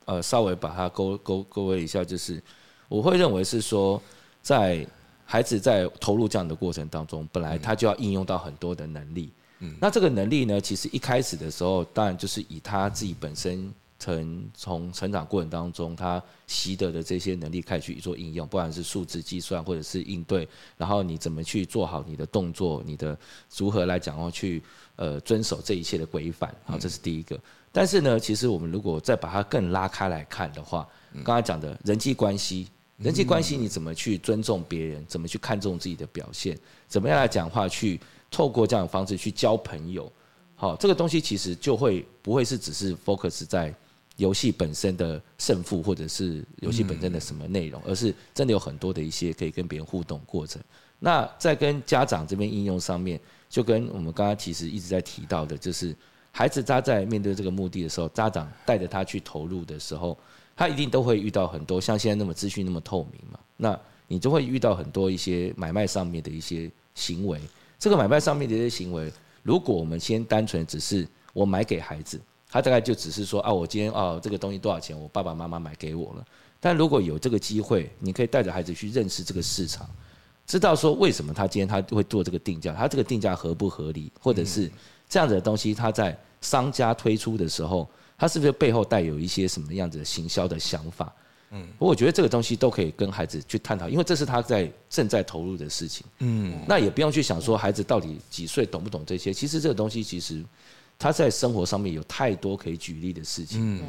[0.05, 2.41] 呃稍微把它勾勾勾勒一下，就是
[2.87, 4.01] 我会认为是说。
[4.41, 4.87] 在
[5.25, 9.29] 孩子在投入这样的过程当中，本来他就要应用到很多的能力。
[9.59, 23.17] 嗯，那这个能力呢，其实一开始的时候，当然就是以他自己本身成从成长过程当中他习得的这些能力开始去做应用，不管是数字计算或者是应对，然后你怎么去做好你的动作，你的
[23.57, 24.63] 如何来讲哦，去
[24.95, 26.53] 呃遵守这一切的规范。
[26.63, 27.39] 好，这是第一个。
[27.71, 30.87] 但是呢，其实我们如果再把它更拉开来看的话，
[31.23, 32.67] 刚才讲的人际关系。
[32.97, 35.05] 人际关系你怎么去尊重别人？
[35.07, 36.59] 怎么去看重自己的表现？
[36.85, 37.65] 怎么样来讲话？
[37.65, 37.97] 去
[38.29, 40.11] 透过这样的方式去交朋友？
[40.55, 43.73] 好，这个东西其实就会不会是只是 focus 在
[44.17, 50.61] 游戏本身的胜负，或者是游戏本身的什么内容，而是真的有很多的一些可以跟别人互动过程。
[50.99, 55.95] 那在跟家长这边应用上面，就跟我们刚刚其实一直在提到的，就是
[56.31, 60.17] 孩子他在面对这个目的的时候，家长带着他去投入的时候。
[60.57, 63.39] 他一定都会遇到很多像现在那么资讯那么透明嘛？
[63.55, 67.39] 那你就会遇到很多一些买卖上面的一些行为。
[67.79, 69.11] 这个买卖上面的一些行为，
[69.41, 74.99] 如果我们先单纯只是我买给孩子，他大概就只是说啊，我今天啊这个东西多少钱？
[74.99, 76.25] 我爸爸妈妈买给我了。
[76.59, 79.89] 但如果有这个机会，你可以带着孩子去认识这个市场，
[80.45, 84.69] 知道说为什么他今天他会做这个定价，他这个定价合不合理，或者是
[85.07, 87.89] 这样子的东西，他在商家推出的时候。
[88.21, 91.15] 他是不是背后带有一些什么样子的行销的想法？
[91.51, 96.05] 嗯，我觉得这个东西都可以跟孩子去探讨，因为这是他在正在投入的事情。
[96.19, 99.33] 嗯，那也不用去想说孩子到底几岁懂不懂这些。
[99.33, 100.43] 其实这个东西其实
[100.97, 103.79] 他在生活上面有太多可以举例的事情。
[103.79, 103.83] 嗯，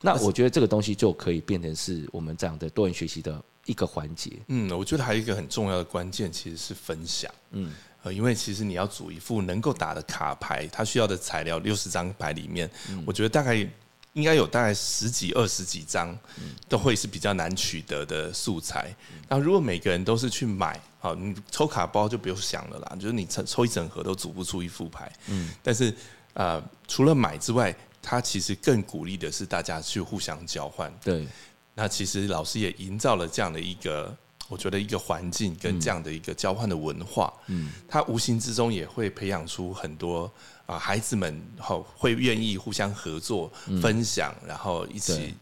[0.00, 4.32] 那我觉得这个东西就可以变成是我们这样的多元学习的一个环节。
[4.48, 7.30] 嗯，我觉得还有一个很重要的关键其实是分享。
[7.50, 7.70] 嗯，
[8.04, 12.70] 呃，因为其实你要组一副能够打的卡牌，它需要的材料六十张牌里面，
[13.04, 13.68] 我觉得大概
[14.14, 16.16] 应该有大概十几、二十几张
[16.68, 18.94] 都会是比较难取得的素材。
[19.28, 25.10] 然后如果每个人都是去买，好，你抽卡包就不用想了啦，就是你抽抽一整盒都组不出一副牌。
[25.28, 25.94] 嗯，但是
[26.34, 30.92] 呃，除了买之外，他其实更鼓励的是大家去互相交换。
[31.02, 31.26] 对，
[31.74, 34.14] 那其实老师也营造了这样的一个，
[34.48, 37.32] 我觉得一个环境跟这样的一个交换的文化。
[37.46, 40.30] 嗯，他无形之中也会培养出很多
[40.72, 45.34] 啊孩子们好会愿意互相合作、分享，然后一起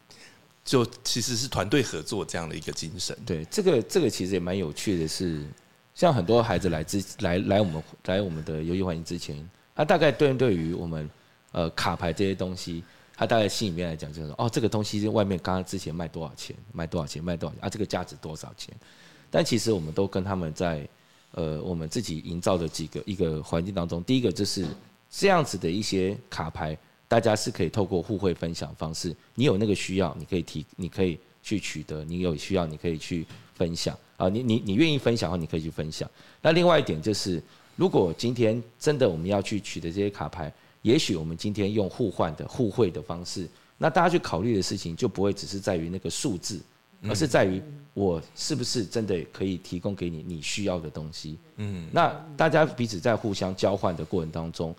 [0.64, 3.16] 就其实是团队合作这样的一个精神。
[3.24, 5.46] 对，这个这个其实也蛮有趣的，是
[5.94, 11.08] 像很多孩子来之来来我们来我们的游戏环境之前，他大概对对于我们。
[11.52, 12.84] 呃，卡牌这些东西，
[13.16, 17.68] 他大概心里面来讲就是，哦，这个东西外面刚刚之前卖多少钱，卖多少钱，卖多少钱啊？
[17.68, 18.72] 这个价值多少钱？
[19.32, 20.88] 但其实我们都跟他们在，
[21.32, 24.64] 呃，我们自己营造的几个一个环境当中，第一个就是
[25.10, 26.76] 这样子的一些卡牌，
[27.08, 36.08] 大家是可以透过互惠分享方式，你有那个需要，你可以提，你可以去取得，你有需要，你可以去分享啊，你你你愿意分享的话，你可以去分享。
[36.40, 37.42] 那另外一点就是，
[37.76, 40.52] 如果今天真的我们要去取得这些卡牌。
[40.82, 43.46] 也许我们今天用互换的互惠的方式，
[43.76, 46.58] 那大家去考虑的事情就不会只是在于那个数字，
[47.02, 51.36] 而是在于我是不是真的可以提供给你你需要的东西。
[51.56, 54.74] 嗯，那大家彼此在互相交换的过程当中，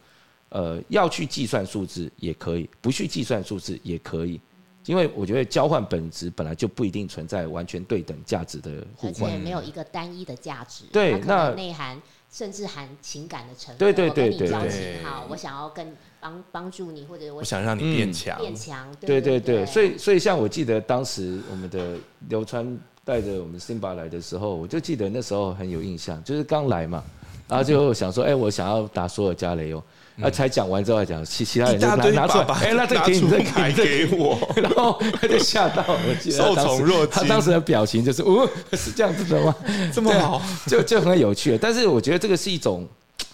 [0.51, 4.39] 呃，要去计算数字也可以，不去计算数字也可以，
[4.85, 10.85] 因为我觉得交换本质本来就不一定存在完全对等价值的互换，而且没有一个单一的价值。
[10.93, 12.01] 对，那内涵。
[12.33, 13.77] 甚至含情感的成分。
[13.77, 15.03] 对对对对对。
[15.03, 18.39] 好，我想要跟帮帮助你，或者我想让你变强。
[18.39, 18.87] 变强。
[19.01, 21.97] 对对对，所以所以像我记得当时我们的
[22.29, 27.03] 流川带着我们 Simba 来的时候，我就记得那时候很有印象，就是刚来嘛，
[27.49, 29.83] 然后就想说，哎，我想要打所有加雷哦。
[30.15, 37.09] 那才讲完之后，讲其其他人就拿拿出来，哎，那这个给你，这个给我， 然后他就吓到，我记得受宠若惊。
[37.09, 39.55] 他当时的表情就是，哦， 是这样子的吗？
[39.93, 41.57] 这么好，就就很有趣。
[41.57, 42.87] 但是我觉得这个是一种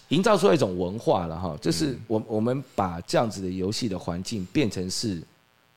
[0.10, 5.22] 营造出来一种文化了哈，就是我我们把这样子的游戏的环境变成是。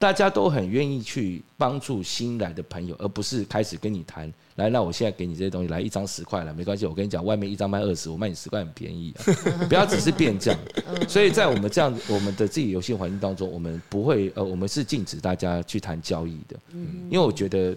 [0.01, 4.33] 大家都很愿意去帮助新来的朋友，而不是开始跟你谈。
[4.55, 6.87] 来，那我现在给你这些东西，来一张十块了，没关系。
[6.87, 9.15] 我跟你讲，外面一张卖二十，我卖你十块很便宜。
[9.69, 10.61] 不要只是变这样。
[11.07, 16.59] 所以在我们这样我们的自己游戏环境当中，我们不会呃，我们是禁止大家去谈交易的。
[16.73, 17.77] 因为我觉得，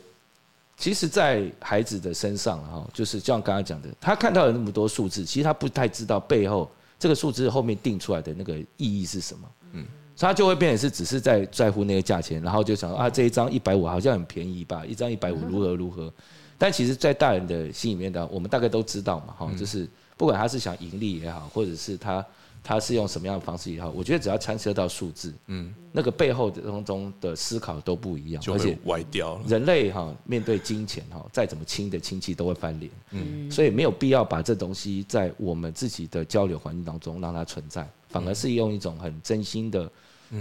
[0.78, 9.52] 其实，在孩子的身上哈，就是像刚刚讲的，他看到了那么多数字，其实他不太知道背后这个数字后面定出来的那个意义是什么。
[9.74, 9.86] 嗯。
[10.18, 16.12] 他就会变成是只是在在乎那个价钱，然后就想啊这一张一百五好像很便宜吧，一张一百五如何如何？
[16.58, 22.26] 但其实，在大人的心里面的，我们大概都知道嘛，哈，就是不管他是想盈利也好，或者是他
[22.64, 29.42] 他是用什么样的方式也好，我觉得只要牵涉到数字，嗯，那个背后的当中的思考都不一样，而且歪掉了。
[29.46, 39.92] 人类哈面对金钱哈，再怎么亲的亲戚都会翻脸，嗯，所以没有必要把这东西在我们自己的交流环境当中让它存在，反而是用一种很真心的。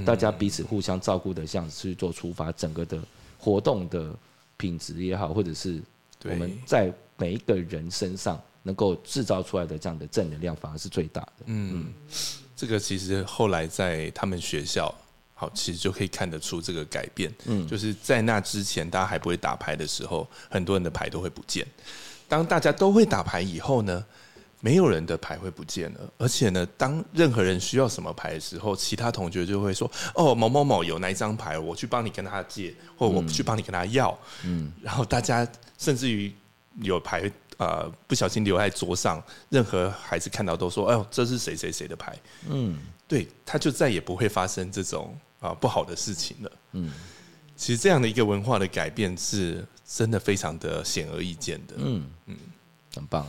[0.06, 2.98] 大家彼此互相照顾的，像去做出发，整个的
[3.36, 4.10] 活动的
[4.56, 5.82] 品质也好，或者是
[6.24, 11.32] 我们在每一个人身上能够制造出来的这样的正能量，反而是最大的。
[11.44, 11.92] 嗯，
[12.56, 14.94] 这个其实后来在他们学校，
[15.34, 17.30] 好，其实就可以看得出这个改变。
[17.44, 21.66] 嗯，就是在那之前，大家还不会打牌的时候，很多人的牌都会不见。
[22.28, 24.02] 当大家都会打牌以后呢？
[24.64, 35.44] 没有人的牌会不见了，而且呢，当任何人需要什么牌的时候，其他同学就会说：“哦，某某某有那一张牌，我去帮你跟他借，或我去帮你跟他要。”嗯，然后大家
[35.78, 36.32] 甚至于
[36.80, 42.16] 有牌呃不小心留在桌上，任何孩子看到都说：“哦，这是谁谁谁的牌。”
[42.48, 46.52] 嗯，对，他就再也不会发生这种啊不好的事情了。
[46.74, 46.92] 嗯，
[47.56, 51.74] 其实这样的一个文化的改变是真的非常的显而易见的。
[51.78, 52.36] 嗯嗯，
[52.94, 53.26] 很棒。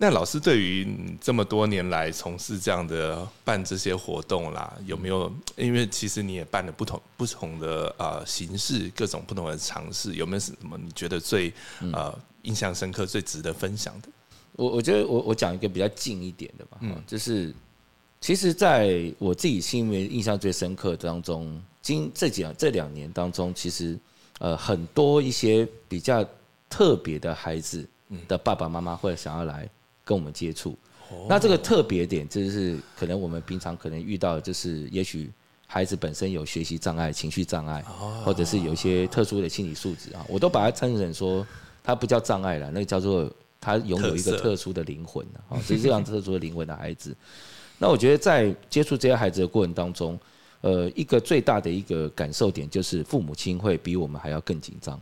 [0.00, 0.86] 那老师对于
[1.20, 5.32] 这么多年来从事这样的办这些活动啦，有没有？
[5.56, 11.52] 因为其实你也办了不同不同的呃形式，各种不同的尝试，有没有什么你觉得最
[11.92, 14.08] 呃印象深刻、最值得分享的？
[14.52, 17.52] 我我觉得我我讲一个比较近一点的吧，嗯，就是
[18.20, 23.98] 其实在我自己心里面印象最深刻当中，今这几这两年当中，其实
[24.38, 26.24] 呃很多一些比较
[26.70, 27.84] 特别的孩子
[28.28, 29.68] 的爸爸妈妈会想要来。
[30.08, 30.74] 跟我们接触，
[31.28, 35.30] 那这个特别点就是可能我们平常可能遇到，就是也许
[35.66, 37.82] 孩子本身有学习障碍、情绪障碍，
[38.24, 41.46] 或者是有一些特殊的心理素质啊，我都把它称成说，
[41.84, 43.30] 它不叫障碍了，那个叫做
[43.60, 47.14] 他拥有一个特殊的灵魂啊，是这样特殊的灵魂的孩子。
[47.76, 50.18] 那我觉得在接触这些孩子的过程当中，
[50.62, 54.98] 呃，一个最大的一个感受点就是父母亲会比我们还要更紧张，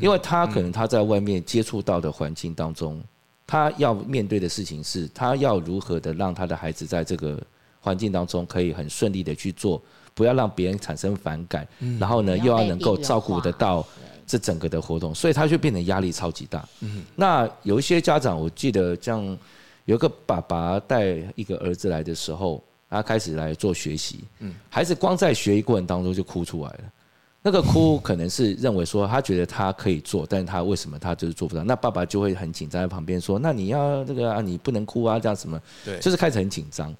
[0.00, 3.00] 因为他可能他在外面接触到的环境当中，
[3.46, 7.40] 他要面对的事情是他要如何的让他的孩子在这个
[7.80, 9.82] 环境当中可以很顺利的去做，
[10.14, 11.66] 不要让别人产生反感，
[11.98, 13.86] 然后呢又要能够照顾得到
[14.26, 16.66] 这整个的活动，所以他就变得压力超级大。
[17.16, 19.38] 那有一些家长，我记得像。
[19.84, 26.84] 有个爸爸带一个儿子来的时候，他开始来做学习，嗯，孩子光在学习过程当中就哭出来了。
[27.42, 31.64] 那个哭可能是认为说他觉得他可以做，但是他为什么他就是做不到？
[31.64, 36.94] 那爸爸就会很紧张在旁边说：“那你要这个啊，你不能哭啊，这样什么？”对，就是开始很紧张。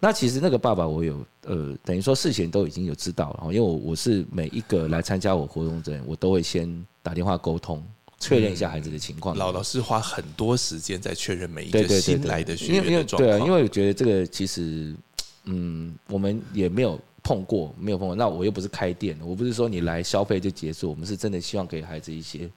[0.00, 7.82] 那其实那个爸爸我有呃，等于说事前都已经有知道了，因为我我是每一个来参加我活动的人，我都会先打电话沟通。
[8.20, 9.36] 确认一下孩子的情况。
[9.36, 13.30] 老老师花很多时间在确认每一个新来的学员的状况。
[13.30, 14.94] 对啊，因为我觉得这个其实，
[15.44, 18.14] 嗯，我们也没有碰过，没有碰过。
[18.14, 20.90] 那我又不是开店，我不是说你来消费就结束。
[20.90, 22.48] 我们是真的希望给孩子一些，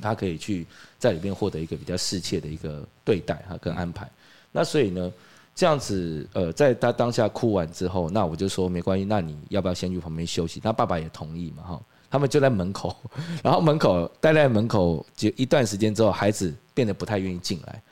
[0.00, 0.66] 他可以去
[0.98, 4.10] 在里面获得一个比较适切的一个对待哈跟安排。
[4.50, 5.12] 那所以呢，
[5.54, 10.58] 这样子呃，在他当下哭完之后，那我就说没关系，那你要不要先去旁边休息？
[10.58, 11.80] 他爸爸也同意嘛哈。
[12.10, 12.96] 他们就在门口，
[13.44, 17.82] 然后门口待在门口就一段时间之后，孩子变得不太愿意进来，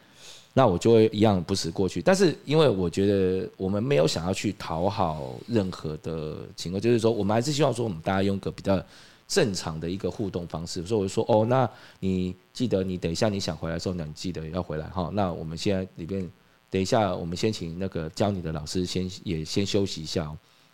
[0.59, 2.01] 那我就会一样不时过去。
[2.01, 8.83] 但是因为我觉得我们没有想要去讨好任何的情况，就是说我们还是希望说我们大家用个比较
[9.29, 10.83] 正常的一个互动方式。
[10.87, 11.69] 所以我就说哦，那
[12.01, 15.11] 你记得你等一下你想回来的时候，你记得要回来哈。
[15.13, 16.27] 那我们现在里边
[16.71, 20.23] 等一下，我们先请那个教你的老师先也先休息一下。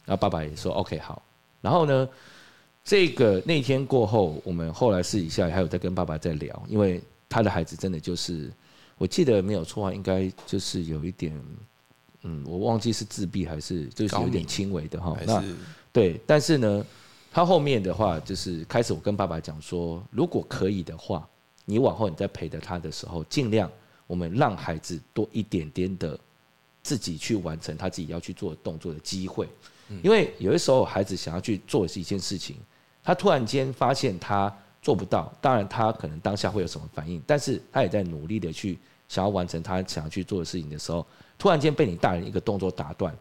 [0.05, 1.21] 然后爸爸也说 OK 好。
[1.61, 2.09] 然后呢？
[2.85, 8.51] 这个那天过后，我们后来私底下还有在跟爸爸在聊，因为他的孩子真的就是，
[9.03, 11.37] 我记得没有错啊，应该就是有一点，
[12.23, 15.19] 嗯，我忘记是自闭还是就是有点轻微的哈。
[15.27, 15.43] 那
[15.93, 16.87] 对，但是呢，
[17.33, 21.29] 他后面的话就是开始我跟爸爸讲说，如果可以的话，
[21.65, 23.69] 你往后你在陪着他的时候，尽量
[24.07, 26.17] 我们让孩子多一点点的
[26.85, 29.49] 自己去完成他自己要去做动作的机会，
[30.01, 32.55] 因为有的时候孩子想要去做一件事情。
[33.03, 38.77] 他突然间发现他做不到，当然他可能当下会有什么反应，但是他也在努力的去
[39.09, 41.07] 想要完成他想要去做的事情的时候，
[41.39, 43.15] 突然间被你大人一个动作打断，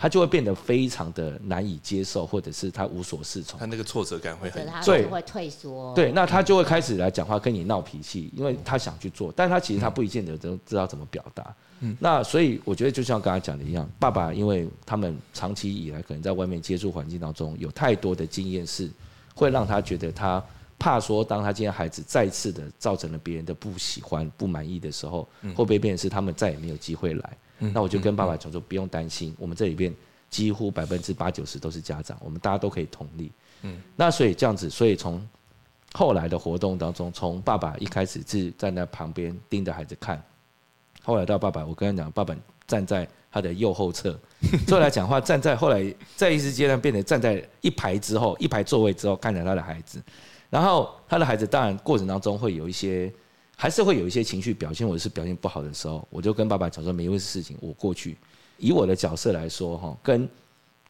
[0.00, 3.60] 他就会变得非常的难以接受，或者是他无所适从。
[3.60, 5.94] 他那个挫折感会很，对，会退缩。
[5.94, 11.54] 对，那他就会开始来讲话跟你闹脾气，因为他想去做，但他其实他不一见得都知道怎么表达。
[11.82, 18.90] 嗯，那所以我觉得就像刚才讲的一样，爸爸因为他们长期以来可能在外面接触环境当中有太多的经验是。
[19.38, 20.42] 会让他觉得他
[20.78, 27.38] 怕说，当他今天孩子再次的造成了别人的不喜欢、不满意的时候，会不会变成是他们再也没有机会来？
[27.58, 29.94] 那我就跟爸爸讲说，不用担心，我们这里边
[30.28, 33.32] 几乎百分之八九十都是家长，我们大家都可以同理。
[33.62, 35.26] 嗯，那所以这样子，所以从
[35.92, 40.22] 后来的活动当中，从爸爸一开始是站在旁边盯着孩子看，
[41.02, 43.08] 后来到爸爸，我跟他讲，爸爸站在。
[43.28, 44.18] 他的右后侧，
[44.66, 50.02] 后来讲话站在后来在一时阶段变成站在一排之后一排座位之后看着他的孩子，
[50.50, 53.12] 然后他的孩子当然过程当中会有一些
[53.56, 58.16] 还是会有一些情绪表现或者是表现不好的时候，我就跟爸爸讲说没有事情，我过去
[58.58, 60.28] 以我的角色来说哈，跟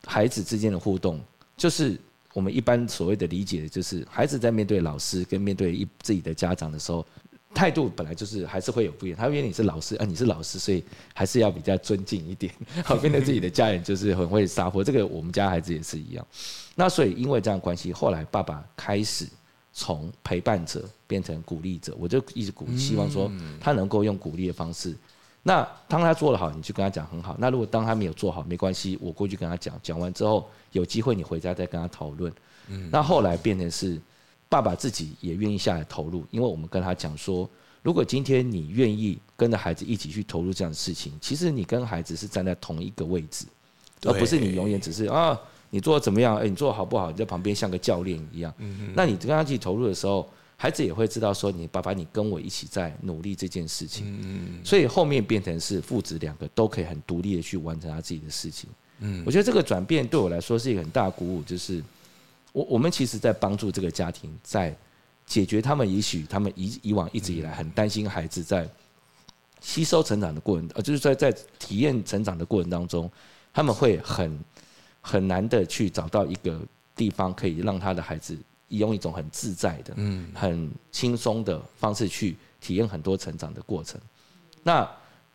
[0.05, 1.21] 孩子之间的互动
[1.57, 1.99] 就是
[2.33, 7.05] 我们一般所谓的理解就是孩子在面对老师跟面对一自己的家长的时候。
[7.55, 10.85] 态度本来就是还是会有不一样，他因为你是老师，啊，你是老师，所以
[11.15, 12.53] 还是要比较尊敬一点。
[12.85, 16.27] 好，面对自己的家人就是很会撒泼，这个我们家孩子也是一样。
[16.75, 19.27] 那所以因为这样关系，后来爸爸开始
[19.77, 24.97] 从陪伴者变成鼓励者，我就一直鼓希望说他能够用鼓励的方式。
[25.43, 27.37] 那当他做得好，你就跟他讲很好。
[27.39, 32.33] 那如果当他没有做好，没关系，我过去跟他讲，讲完之后有机会你回家再跟他讨论。
[32.91, 34.01] 那后来变成是。
[34.49, 37.51] 爸爸自己也愿意下来投入，因为我们跟他讲说，
[37.83, 43.45] 如果今天你愿意跟着孩子一起去投入这样的事情，其实你跟孩子是站在同一个位置，
[44.05, 45.37] 而不是你永远只是啊，
[45.71, 46.37] 你做的怎么样？
[46.37, 47.11] 哎，你做的好不好？
[47.11, 48.53] 你在旁边像个教练一样。
[48.59, 54.07] 嗯那你跟他一起投入的时候，孩子也会知道说，你爸爸你跟我一起在努力这件事情。
[54.23, 58.71] 嗯所以后面变成是父子两个都可以很独立的去完成他自己的事情。
[59.01, 59.23] 嗯。
[59.27, 61.83] 我觉得这个转变对我来说是一个很大鼓舞，就是。
[62.53, 64.75] 我我们其实，在帮助这个家庭，在
[65.27, 68.67] 解决他们也许他们以以往一直以来很担心孩子在
[69.61, 73.11] 吸收成长的过程，呃，就是在在体验成长的过程当中，
[73.53, 74.41] 他们会很
[75.09, 76.61] 很难的去找到一个
[76.97, 78.37] 地方可以让他的孩子
[78.71, 84.01] 用一种很自在的、嗯，很轻松的方式去体验很多成长的过程。
[84.65, 84.91] 那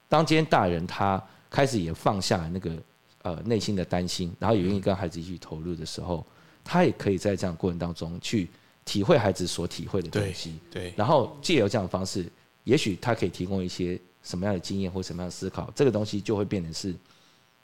[0.10, 2.76] 当今天大人他开始也放下那个
[3.22, 6.26] 呃内心的担心，然后也愿意跟孩子一起投入的时候，
[6.66, 8.50] 他也可以在这样过程当中去
[8.84, 12.30] 体会孩子所体会的东西，对，然后借由这样的方式，
[12.66, 16.94] 也许他可以提供一些什么样的经验或什么样的思考，这个东西就会变成是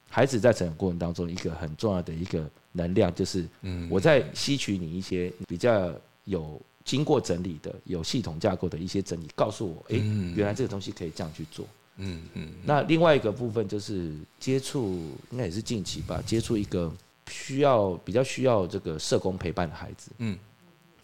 [0.09, 3.45] 孩子在成长过程当中一个很重要的一个能量，就是
[3.89, 5.93] 我在吸取你一些比较
[6.23, 9.97] 有经过整理的、有系统架构的一些整理，告诉我，哎，
[10.35, 11.67] 原来这个东西可以这样去做。
[11.97, 12.49] 嗯嗯。
[12.63, 14.95] 那另外一个部分就是接触，
[15.31, 16.91] 应该也是近期吧，接触一个
[17.29, 20.11] 需要比较需要这个社工陪伴的孩子。
[20.19, 20.37] 嗯。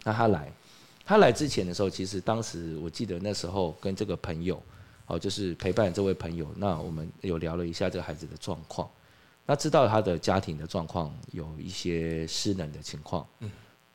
[0.02, 0.52] 那他来，
[1.04, 4.60] 他来之前的时候，其实当时我记得那时候跟这个朋友。
[5.06, 8.88] 哦，就是陪伴这位朋友，那我们有聊了一下这个孩子的状况，
[9.44, 13.26] 那知道他的家庭的状况有一些失能的情况。
[13.40, 13.50] 嗯，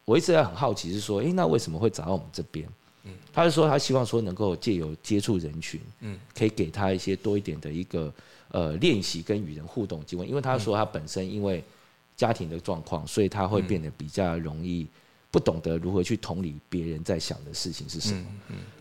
[0.05, 2.67] 我一直在很好奇，是说，诶，那为什么会找到我们这边？
[3.05, 8.13] 嗯，他是说他希望说能够借由接触人群，嗯，可以给他一些多一点的一个
[8.51, 11.63] 呃练习跟与人互动机会，因为他说他本身因为
[12.15, 14.87] 家庭的状况，所以他会变得比较容易。
[15.31, 18.25] 不懂得如何去同理别人在想的事情是什么，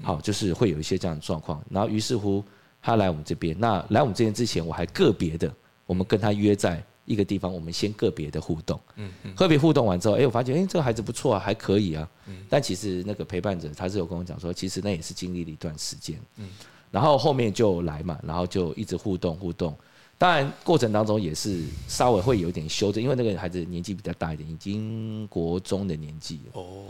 [0.02, 1.62] 好，就是会有一些这样的状况。
[1.70, 2.42] 然后于是乎，
[2.80, 3.54] 他来我们这边。
[3.58, 5.52] 那来我们这边之前，我还个别的，
[5.84, 8.80] 我们跟他约在一个地方，我们先个别的互动。
[8.96, 9.34] 嗯嗯。
[9.34, 12.08] 个别互动完之后，哎，我发现，哎，这个孩子不错啊，还可以啊。
[12.26, 12.38] 嗯。
[12.48, 16.18] 但其实那个陪伴者，他是有跟我讲说，其实那也是经历了一段时间。
[16.36, 16.48] 嗯。
[16.90, 19.76] 然后后面就来嘛，然后就一直互动互动。
[20.20, 26.86] 当然，过程当中也是稍微会有点修正，因为那个孩子年纪比较大一点，已经国中的年纪哦，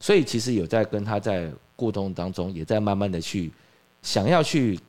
[0.00, 3.52] 所以其实有在跟他在互动当中，也在慢慢的去
[4.00, 4.80] 想要去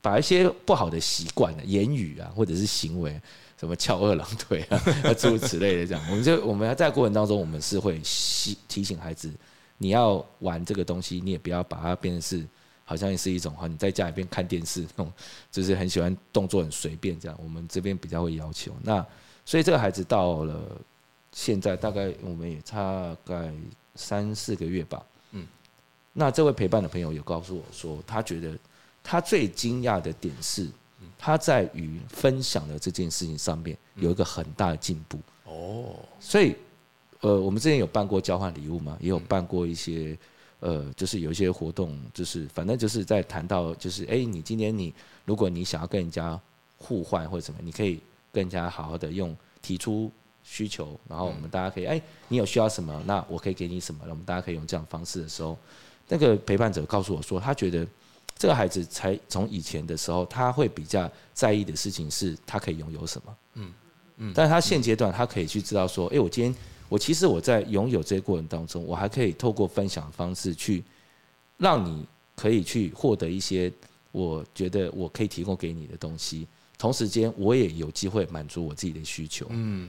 [0.00, 3.20] 把一些不好的习惯、言语啊，或者是行为，
[3.56, 4.82] 什么翘二郎腿啊，
[5.16, 9.30] 诸如此类的这样，我们就我们在过程当中，我们是会提提醒孩子，
[9.78, 12.44] 你要玩这个东西，你也不要把它变成是。
[12.84, 15.12] 好像也是一种哈，你在家里边看电视那种，
[15.50, 17.38] 就是很喜欢动作很随便这样。
[17.42, 18.74] 我们这边比较会要求。
[18.82, 19.04] 那
[19.46, 20.60] 所以这个孩子到了
[21.32, 23.52] 现在大概我们也大概
[23.94, 25.02] 三四个月吧。
[25.30, 25.46] 嗯。
[26.12, 28.58] 那这位陪伴的朋友有告诉我说，他觉得
[29.02, 30.68] 他最惊讶的点是，
[31.16, 35.18] 他在于分享的这件事情上面有一个很大的进步。
[35.44, 35.96] 哦。
[36.20, 36.56] 所以
[37.20, 40.18] 呃，我们之前有办过交换礼物嘛，也有办过一些。
[40.62, 44.94] 呃，就是有一些活动，就是反正就是在谈到，就是哎，你今天你
[45.24, 46.40] 如果你想要跟人家
[46.78, 48.00] 互换或者什么，你可以
[48.32, 50.08] 跟人家好好的用提出
[50.44, 55.58] 需求，然后我们大家可以哎，你有需要什么，那我可以给你什么，我们大家可以用这样方式的时候，
[56.06, 57.84] 那个陪伴者告诉我说，他觉得
[58.38, 63.72] 这个孩子才从以前的时候，他会比较在意的事情是他可以拥有什么，嗯
[64.18, 66.54] 嗯，但是他现阶段他可以去知道说，哎，我今天。
[66.92, 70.84] 我其实我在拥有这些过程当中，我还可以透过分享的方式去，
[71.56, 72.04] 让你
[72.36, 73.72] 可以去获得一些
[74.10, 79.46] 我觉得我可以提供给你的东西，同时间我也有机会满足我自己的需求。
[79.48, 79.88] 嗯，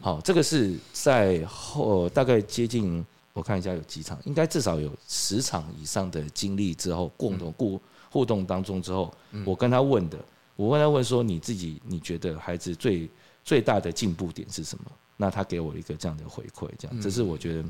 [0.00, 9.14] 好，这个是在后大概接近我看一下有几场，应该至少有十场以上的经历之后，共同互互动当中之后，
[9.44, 10.18] 我跟他问的，
[10.56, 13.08] 我问他问说你自己你觉得孩子最
[13.44, 14.84] 最大的进步点是什么？
[15.20, 17.64] 那他给我一个这样的回馈，这样这是我觉得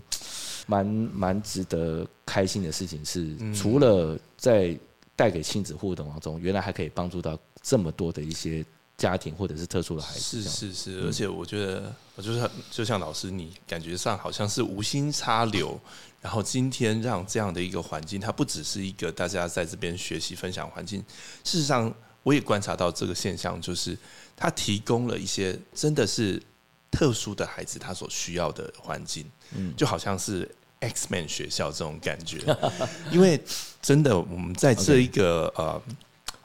[0.67, 3.03] 蛮蛮值得开心的事情。
[3.03, 4.79] 是除了在
[5.17, 8.63] 带给亲子互动当中，原来还可以帮助到这么多的一些
[8.99, 10.43] 家庭或者是特殊的孩子。
[10.43, 15.81] 是是是，而且我觉得，我就是就像老师，你感觉上好像是无心插柳，
[16.21, 21.03] 然后今天让这样的一个环境，它不只是一个大家在这边学习分享环境。
[21.45, 21.91] 事实上，
[22.23, 23.97] 我也观察到这个现象，就是
[24.37, 26.43] 它提供了一些真的是。
[26.91, 29.25] 特殊的孩子，他所需要的环境，
[29.55, 32.41] 嗯，就好像是 X Man 学校这种感觉。
[33.13, 33.41] 因为
[33.83, 35.81] 真的，我们在这一个呃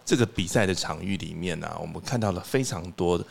[0.06, 3.26] 这个比赛的场域里面呢，我们看到了非常多的，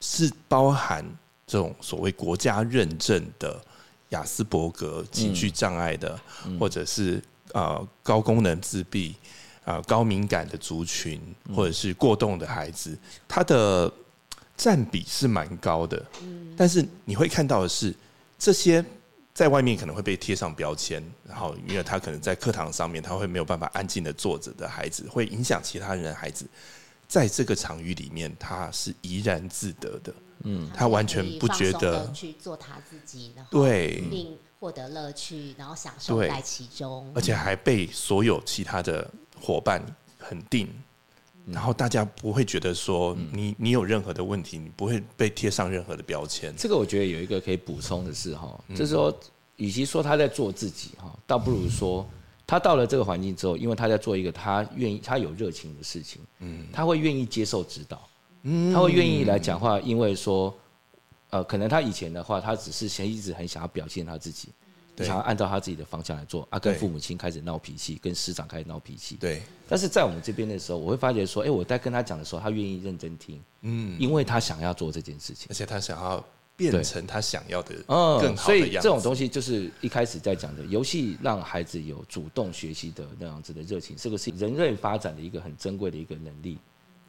[0.00, 1.04] 是包含
[1.46, 3.60] 这种所谓国家认证的
[4.10, 6.18] 雅斯伯格情绪障碍的，
[6.60, 7.20] 或者是
[7.52, 9.16] 呃高功能自闭
[9.64, 11.20] 啊高敏感的族群，
[11.54, 12.96] 或者是过动的孩子，
[13.26, 13.92] 他的。
[14.56, 16.04] 占比是蛮高的，
[16.56, 17.94] 但是你会看到的是，
[18.38, 18.84] 这些
[19.32, 26.46] 在外面可能会被贴上标签，然后因为他可能在课堂上面他会没有办法安静的坐着的孩子，会影响其他人的孩子，
[27.08, 39.84] 在这个场域里面他是怡然自得的，嗯，他完全不觉得去做他自己，对，并获得乐趣，然后享受在其中，而且还被所有其他的伙伴
[40.16, 40.68] 肯定。
[41.46, 46.54] 然后大家不会觉得说你你有任何的问题，你不会被贴上任何的标签。
[46.56, 49.14] 这个我觉得有一个可以补充的是哈，就是说，
[49.56, 52.06] 与其说他在做自己哈，倒不如说
[52.46, 58.08] 他到了这个环境之后，因为他在做一个他愿意、他有热情的事情，嗯，他会愿意接受指导，
[58.42, 60.54] 嗯，他会愿意来讲话，因为说，
[61.30, 64.48] 呃，可能他以前的话，他只是想一直很想要表现他自己。
[64.98, 69.16] 想要按照他自己的方向来做啊，跟父母亲开始闹脾气，跟师长开始闹脾气。
[69.16, 76.24] 对，但是在我们这边的时候，我会发觉说，哎，我在跟他讲的时候，他愿意认真听，嗯，因为他想要做这件事情，而且他想要
[76.56, 78.44] 变成他想要的嗯更好的样子。
[78.44, 86.58] 所以这种东西就是一开始在讲的游戏，让孩子有主动学习的那样子的热情，这个是人类发展的一个很珍贵的一个能力。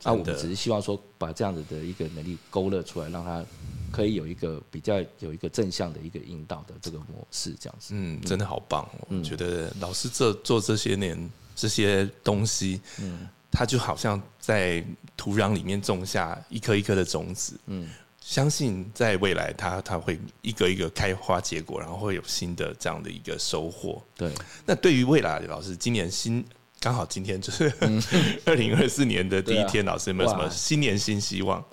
[0.06, 3.43] 那我们只是希望说，把这样子的一个能力勾勒出来，让他。
[3.91, 7.93] 可以有一个比较有一个正向的一个引导的这个模式，这样子。
[7.95, 8.86] 嗯，真的好棒！
[9.08, 14.84] 我觉得老师这做这些年这些东西，嗯，他就好像在
[15.16, 17.89] 土壤里面种下一颗一颗的种子，嗯，
[18.20, 24.03] 相信在未来他他会一个一个开花结果，然后会有新的这样的一个收获。
[24.18, 24.30] 对，
[24.66, 26.43] 那对于未来老师，今年新
[26.86, 27.63] 刚好今天就是
[28.45, 31.65] 二零二四年的第一天，老师有没有什么新年新希望？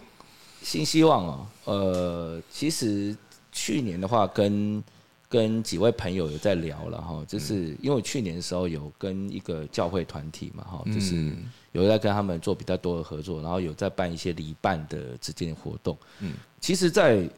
[0.62, 3.14] 新希望哦，呃，其实
[3.52, 4.82] 去年的话，跟
[5.28, 11.30] 跟几位朋友有在聊了哈，就是因为去年的时候有跟一个教会团体嘛哈，就是
[11.72, 15.94] 有在跟他们做比较多的合作，然后有在办一些礼办的之间的活动。
[16.20, 17.28] 嗯，其实，在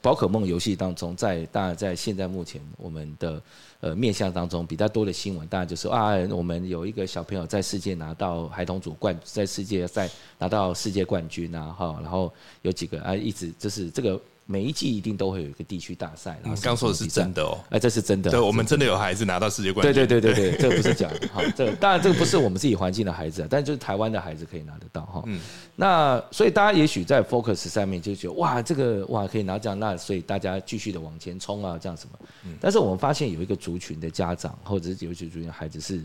[0.00, 3.42] 宝可梦游戏当中，在大家在现在目前我们的
[3.80, 12.32] 呃面向当中比较多的新闻，大家就是啊，我们有一个小朋友在世界拿到孩童组冠，在世界赛拿到世界冠军啊，哈，然后
[12.62, 14.20] 有几个啊，一直就是这个。
[14.50, 16.40] 每一季一定都会有一个地区大赛。
[16.42, 18.30] 你刚说的是真的哦，哎，这是真的。
[18.30, 19.92] 对，我们真的有孩子拿到世界冠军。
[19.92, 21.28] 对对对对对， 这个不是假的。
[21.28, 25.22] 哈，这当然这个不是我们自己环境的孩子，但就是台湾的孩子可以拿得到哈。
[25.26, 25.38] 嗯。
[25.76, 32.18] 那所以大家也许在 focus 上面就觉得哇，这个哇可以拿这样，那所以大家继续的往前冲啊，这样什么？
[32.46, 32.56] 嗯。
[32.58, 36.02] 但是我们发现有一个族群的家长，或者是有一族群的孩子是，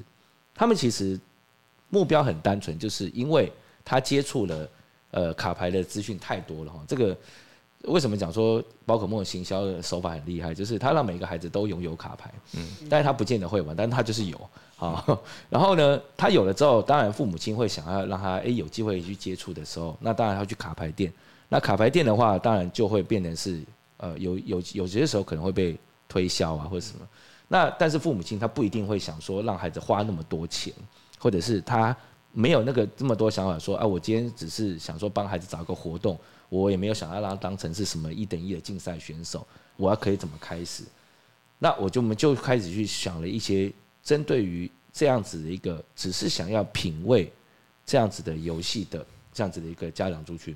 [0.53, 1.17] 他们其实
[1.87, 3.49] 目标很单纯，就是因为
[3.85, 4.69] 他接触了
[5.11, 7.17] 呃卡牌的资讯太多了哈，这个。
[7.83, 10.53] 为什么讲说宝可梦行销的手法很厉害？
[10.53, 15.05] 就是他让每个孩子都拥有卡牌，嗯，但是他不见得会玩，但是他就是有啊。
[15.49, 21.11] 然后呢，他有了之后，当然父母亲会想要让他哎有机会去接触的时候，那当然要去卡牌店。
[21.49, 23.61] 那卡牌店的话，当然就会变成是
[23.97, 25.77] 呃有有有些时候可能会被
[26.07, 27.07] 推销啊或者什么。
[27.49, 30.73] 那但是父母亲他不一定会想说让孩子花那么多钱，
[31.19, 31.95] 或者是他
[32.33, 36.19] 没有那个这么多想法说啊，我今天只是想说帮孩子找一个活动。
[36.49, 40.83] 我也没有想要让他当成是什么一等一的竞赛选手，我要可以怎么开始？
[41.57, 43.73] 那我就我们就开始去想了一些
[44.03, 47.31] 针对于这样子的一个只是想要品味
[47.87, 49.03] 这样子的游戏的
[49.33, 50.55] 这样子的一个家长族群，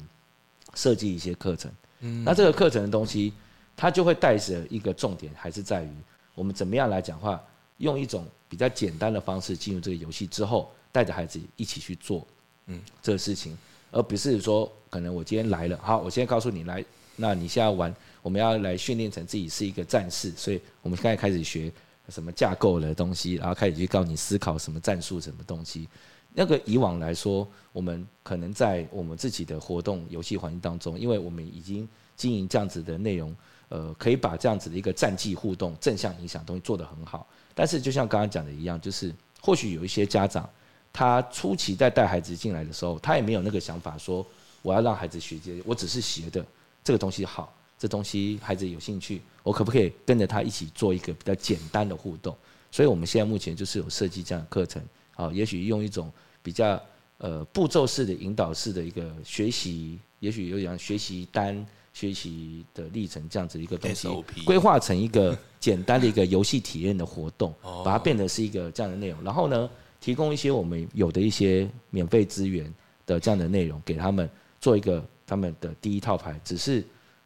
[0.75, 1.71] 设计一些课程。
[2.01, 3.33] 嗯，那这个课程的东西，
[3.75, 5.89] 它就会带着一个重点，还是在于
[6.35, 7.41] 我们怎么样来讲话，
[7.77, 12.25] 用一种比较简单的方式进入这个游戏之后，带着孩子一起去做，
[12.65, 13.55] 嗯，这个事情。
[13.91, 16.83] 而不是说，可能我今天来了，好，我现在告诉你来，
[17.17, 21.71] 那你现在玩，我们要来训练成自己是一个战士，所以我们现在开始学
[22.09, 25.87] 什么架构的东西，然后开始去告你思考什么战术什么东西。
[26.33, 33.35] 那个以往来说，我们可能在我们自己的活动游戏环境当中，因为我们已经经营这样子的内容，
[33.69, 37.27] 呃，可以把这样子的一个战绩互动正向影响东西做得很好。
[37.53, 40.49] 但是就像刚刚讲的一样，就是或许有一些家长。
[40.97, 44.25] 他初期在带孩子进来的时候，他也没有那个想法，说
[44.63, 46.43] 我要让孩子学这些，我只是学的
[46.83, 52.35] 这个东西好，这东西孩子有兴趣，我可不可以跟着他一起做一个比较简单的互动？
[52.71, 54.81] 所以我们现在目前就是有设计这样的课程，
[55.13, 56.81] 好，也许用一种比较
[57.19, 64.07] 呃步骤式的引导式的一个学习，也许有点学习单、学习的历程这样子一个东西，
[64.47, 67.53] 规划成一个简单的一个游戏体验的活动，
[67.85, 69.69] 把它变得是一个这样的内容，然后呢？
[70.07, 72.73] 提供一些我们有的一些免费资源
[73.05, 76.81] 的这样的内容给他们做一个他们的第一套牌，只是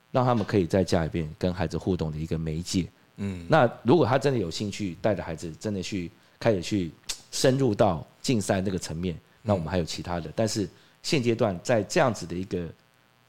[0.09, 2.87] 让他们可以在家里边跟孩子互动的一个媒介。
[3.17, 6.09] 嗯，那如果他真的有兴趣，带着孩子真的去
[6.39, 6.91] 开始去
[7.29, 10.33] 深入到竞赛那个层面，那我们还有其他的。
[10.35, 10.67] 但是
[11.03, 12.67] 现阶段在这样子的一个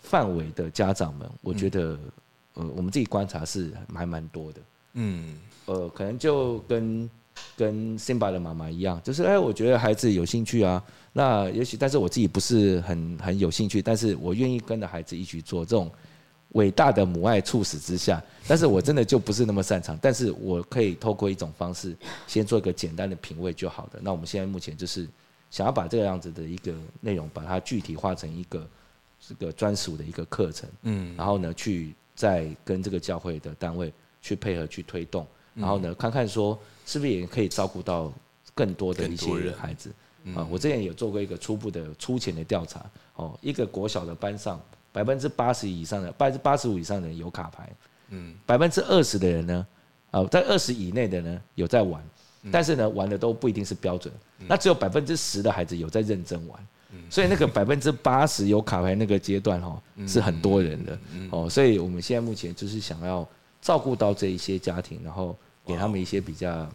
[0.01, 1.99] 范围的家长们，我觉得
[2.55, 4.61] 呃，我们自己观察是还蛮多的。
[4.95, 7.07] 嗯，呃，可能就跟。
[7.57, 15.91] 跟 Simba 的妈妈一样，就是哎，我觉得孩子有兴趣啊，那也许，但是我自己不是很很有兴趣，但是我愿意跟着孩子一起做这种
[16.51, 23.99] 伟大的母爱促使之下，但是我真的就不是那么擅长，但是我可以透过一种方式，先做一个简单的品味就好的。
[24.03, 25.09] 那我们现在目前就是
[25.51, 28.69] 想要把这个样子的一个内容，把它具体化成一个
[29.21, 38.13] 这个专属的一个课程，嗯，然后呢，去再跟这个教会的单位去配合去推动，然后呢，看看说是不是也可以照顾到
[38.55, 39.91] 更多的一些孩子
[40.35, 40.47] 啊。
[40.51, 42.85] 我之前有做过一个初步的粗浅的调查，
[43.17, 44.61] 哦，一个国小的班上，
[44.93, 47.71] 百分之八十以上的，百分之八十五以上的人有卡牌，
[48.11, 49.67] 嗯，百分之二十的人呢，
[50.11, 52.03] 啊，在二十以内的呢有在玩。
[52.51, 54.13] 但是呢，玩的都不一定是标准，
[54.49, 56.67] 那只有百分之十的孩子有在认真玩，
[57.09, 60.99] 所以那个百分之八十有卡牌那个阶段哈，是很多人的
[61.31, 63.25] 哦，所以我们现在目前就是想要
[63.61, 65.37] 照顾到这一些家庭，然后
[65.67, 66.69] 给他们一些比较，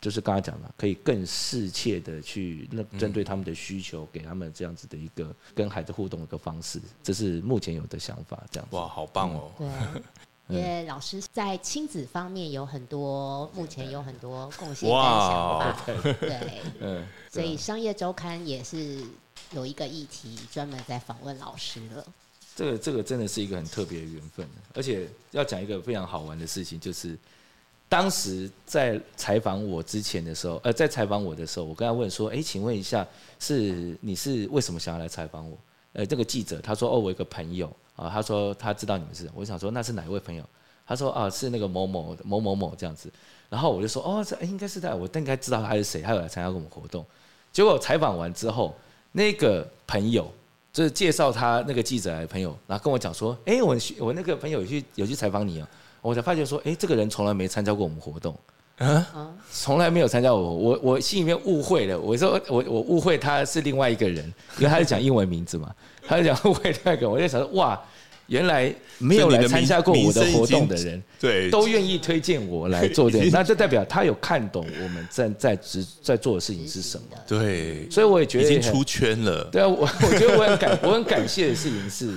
[0.00, 9.50] 就是刚才讲的，可以更适切的去那针对他们的需求，给他们这样子的一个跟孩子互动的一个方式，这是目前有的想法，这样哇，好棒哦。
[9.58, 9.68] 对。
[10.48, 15.76] 因为老师在亲子方面有很多，目前有很多贡献跟想法，
[16.20, 19.02] 对， 嗯，所以商业周刊也是
[19.50, 22.06] 有一个议题专门在访问老师了。
[22.54, 27.18] 这个这个真的是一个很特别的缘分，而且要讲一个非常好玩的事情，就是
[27.88, 33.06] 当时在采访我之前的时候，呃，在采访我的时候，我跟他问说：“哎，请问一下，
[33.38, 35.56] 是你是为什么想要来采访我？”
[35.94, 40.44] 呃，这个记者他说：“哦，我有个朋友。”啊，他说他知道你们是，我想说那是哪一位朋友？
[40.86, 43.10] 他说啊，是那个某某某某某这样子。
[43.48, 47.02] 然后我就说哦，这应该是他，我应该知道他是谁，他有来参加我们活动。
[47.52, 48.76] 结果采访完之后，
[49.12, 50.30] 那个朋友
[50.74, 55.66] 就是介绍他那个记者来的朋友，然后跟我讲说，哎，我我那个朋友有去有去采访你啊，
[56.06, 58.38] 我才发觉说，哎，这个人从来没参加过我们活动。
[58.78, 61.98] 啊， 从来没有参加我，我我心里面误会了。
[61.98, 64.24] 我说我我误会他是另外一个人，
[64.58, 65.74] 因为他是讲英文名字嘛，
[66.06, 67.08] 他是讲误会那个。
[67.08, 67.80] 我就想说，哇，
[68.26, 77.04] 原来没有来参加过我的活动的人，对，都愿意推荐我来做这个，那就代表他有看懂我们在在直在做的事情是什么。
[77.26, 79.42] 对，所以我也觉得已经出圈了。
[79.50, 82.14] 对啊，我我觉得我很感我很感谢的事情是，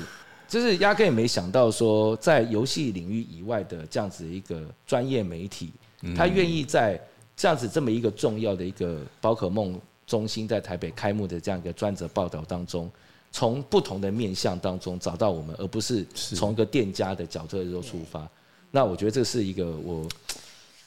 [0.49, 5.71] 就是压根也没想到说，在游戏领域以外的这样子一个专业媒体。
[6.15, 6.99] 他愿意在
[7.35, 12.89] 这样子这么一个重要的一个宝可梦中心在台北开幕的这样一个专责报道当中，
[13.31, 18.27] 从不同的面向当中找到我们，而不是从一个店家的角度做出发。
[18.71, 20.07] 那我觉得这是一个我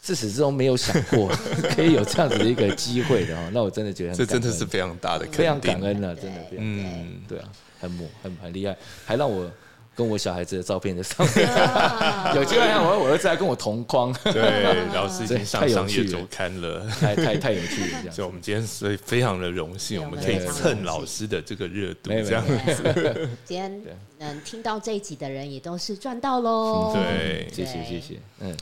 [0.01, 1.29] 自始至终没有想过
[1.75, 3.51] 可以有这样子的一个机会的哦。
[3.53, 7.53] 那我真的觉得这真的是非常大的，非常感恩了，真的非常嗯，对啊，
[7.83, 8.75] 很猛，很很厉害，
[9.05, 9.51] 还让我。
[9.95, 11.47] 跟我小孩子的照片在上面，
[12.35, 14.11] 有机会我我儿子还跟我同框。
[14.25, 18.11] 对，老师已经上商业周刊了，太太太有趣了。
[18.11, 23.29] 所以，我们今天是非常的荣幸，我们可以蹭老师的这个热度，这样子。
[23.45, 23.83] 今天
[24.19, 26.95] 能听到这一集的人也都是赚到喽。
[26.95, 28.19] 对，谢谢谢谢。
[28.41, 28.57] 嗯，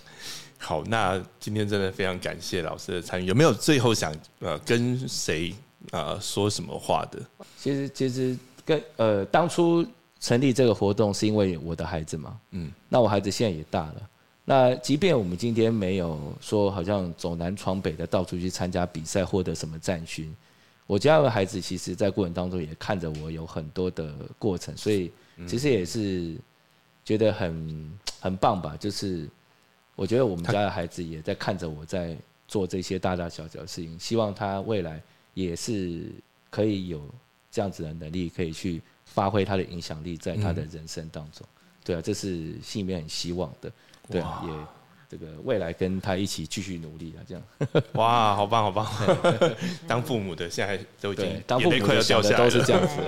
[0.59, 3.27] 好，那今天真的非常感谢老师的参与。
[3.27, 5.55] 有没有最后想呃跟谁
[5.93, 7.21] 啊说什么话的？
[7.57, 8.37] 其实其实
[8.71, 9.85] 跟呃当初。
[10.23, 14.11] 成立这个活动是因为我的孩子嘛，嗯，那我孩子现在也大了，
[14.45, 20.31] 那即便我们今天没有说好像走南闯北的到处去参加比赛获得什么战勋，
[20.87, 25.11] 我家的孩子其实在过程当中也看着我有很多的过程，所以
[25.49, 26.37] 其实也是
[27.03, 29.27] 觉得很很棒吧，就是
[29.97, 32.15] 我觉得我们家的孩子也在看着我在
[32.47, 35.01] 做这些大大小小的事情，希望他未来
[35.33, 36.13] 也是
[36.51, 37.01] 可以有
[37.51, 38.81] 这样子的能力，可以去。
[39.13, 41.45] 发挥他的影响力在他的人生当中，
[41.83, 43.69] 对啊，这是心里面很希望的，
[44.09, 44.53] 对啊，也
[45.09, 47.43] 这个未来跟他一起继续努力啊，这样。
[47.95, 48.87] 哇，好棒好棒！
[49.89, 53.03] 当父母的现在都已经当父母的小的都是这样子。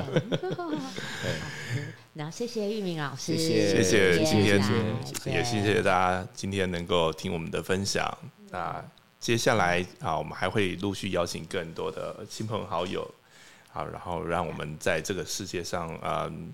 [2.14, 4.60] 那谢谢玉明老师，谢谢今天
[5.26, 8.12] 也谢谢大家今天能够听我们的分享。
[8.50, 8.84] 那
[9.20, 13.08] 接下来啊，我们还会陆续邀请更多的亲朋好友。
[13.72, 16.52] 好，然后让我们在这个世界上，嗯，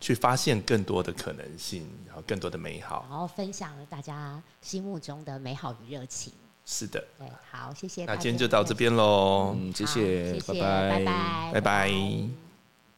[0.00, 6.32] 去发现更多的可能性，然后更多的美好，然后分享了大家心目中的美好与热情。
[6.66, 8.04] 是的，对，好，谢谢。
[8.04, 11.90] 那今天就到这边喽，嗯，谢谢，拜拜，拜拜，拜拜。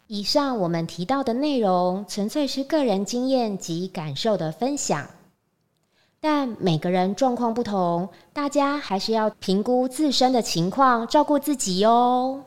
[0.08, 5.08] 以上我们提到的内容，纯粹是个人经验及感受的分享，
[6.20, 12.42] 但每个人状况不同，大家还是要评估自身的情况，照顾自己哦。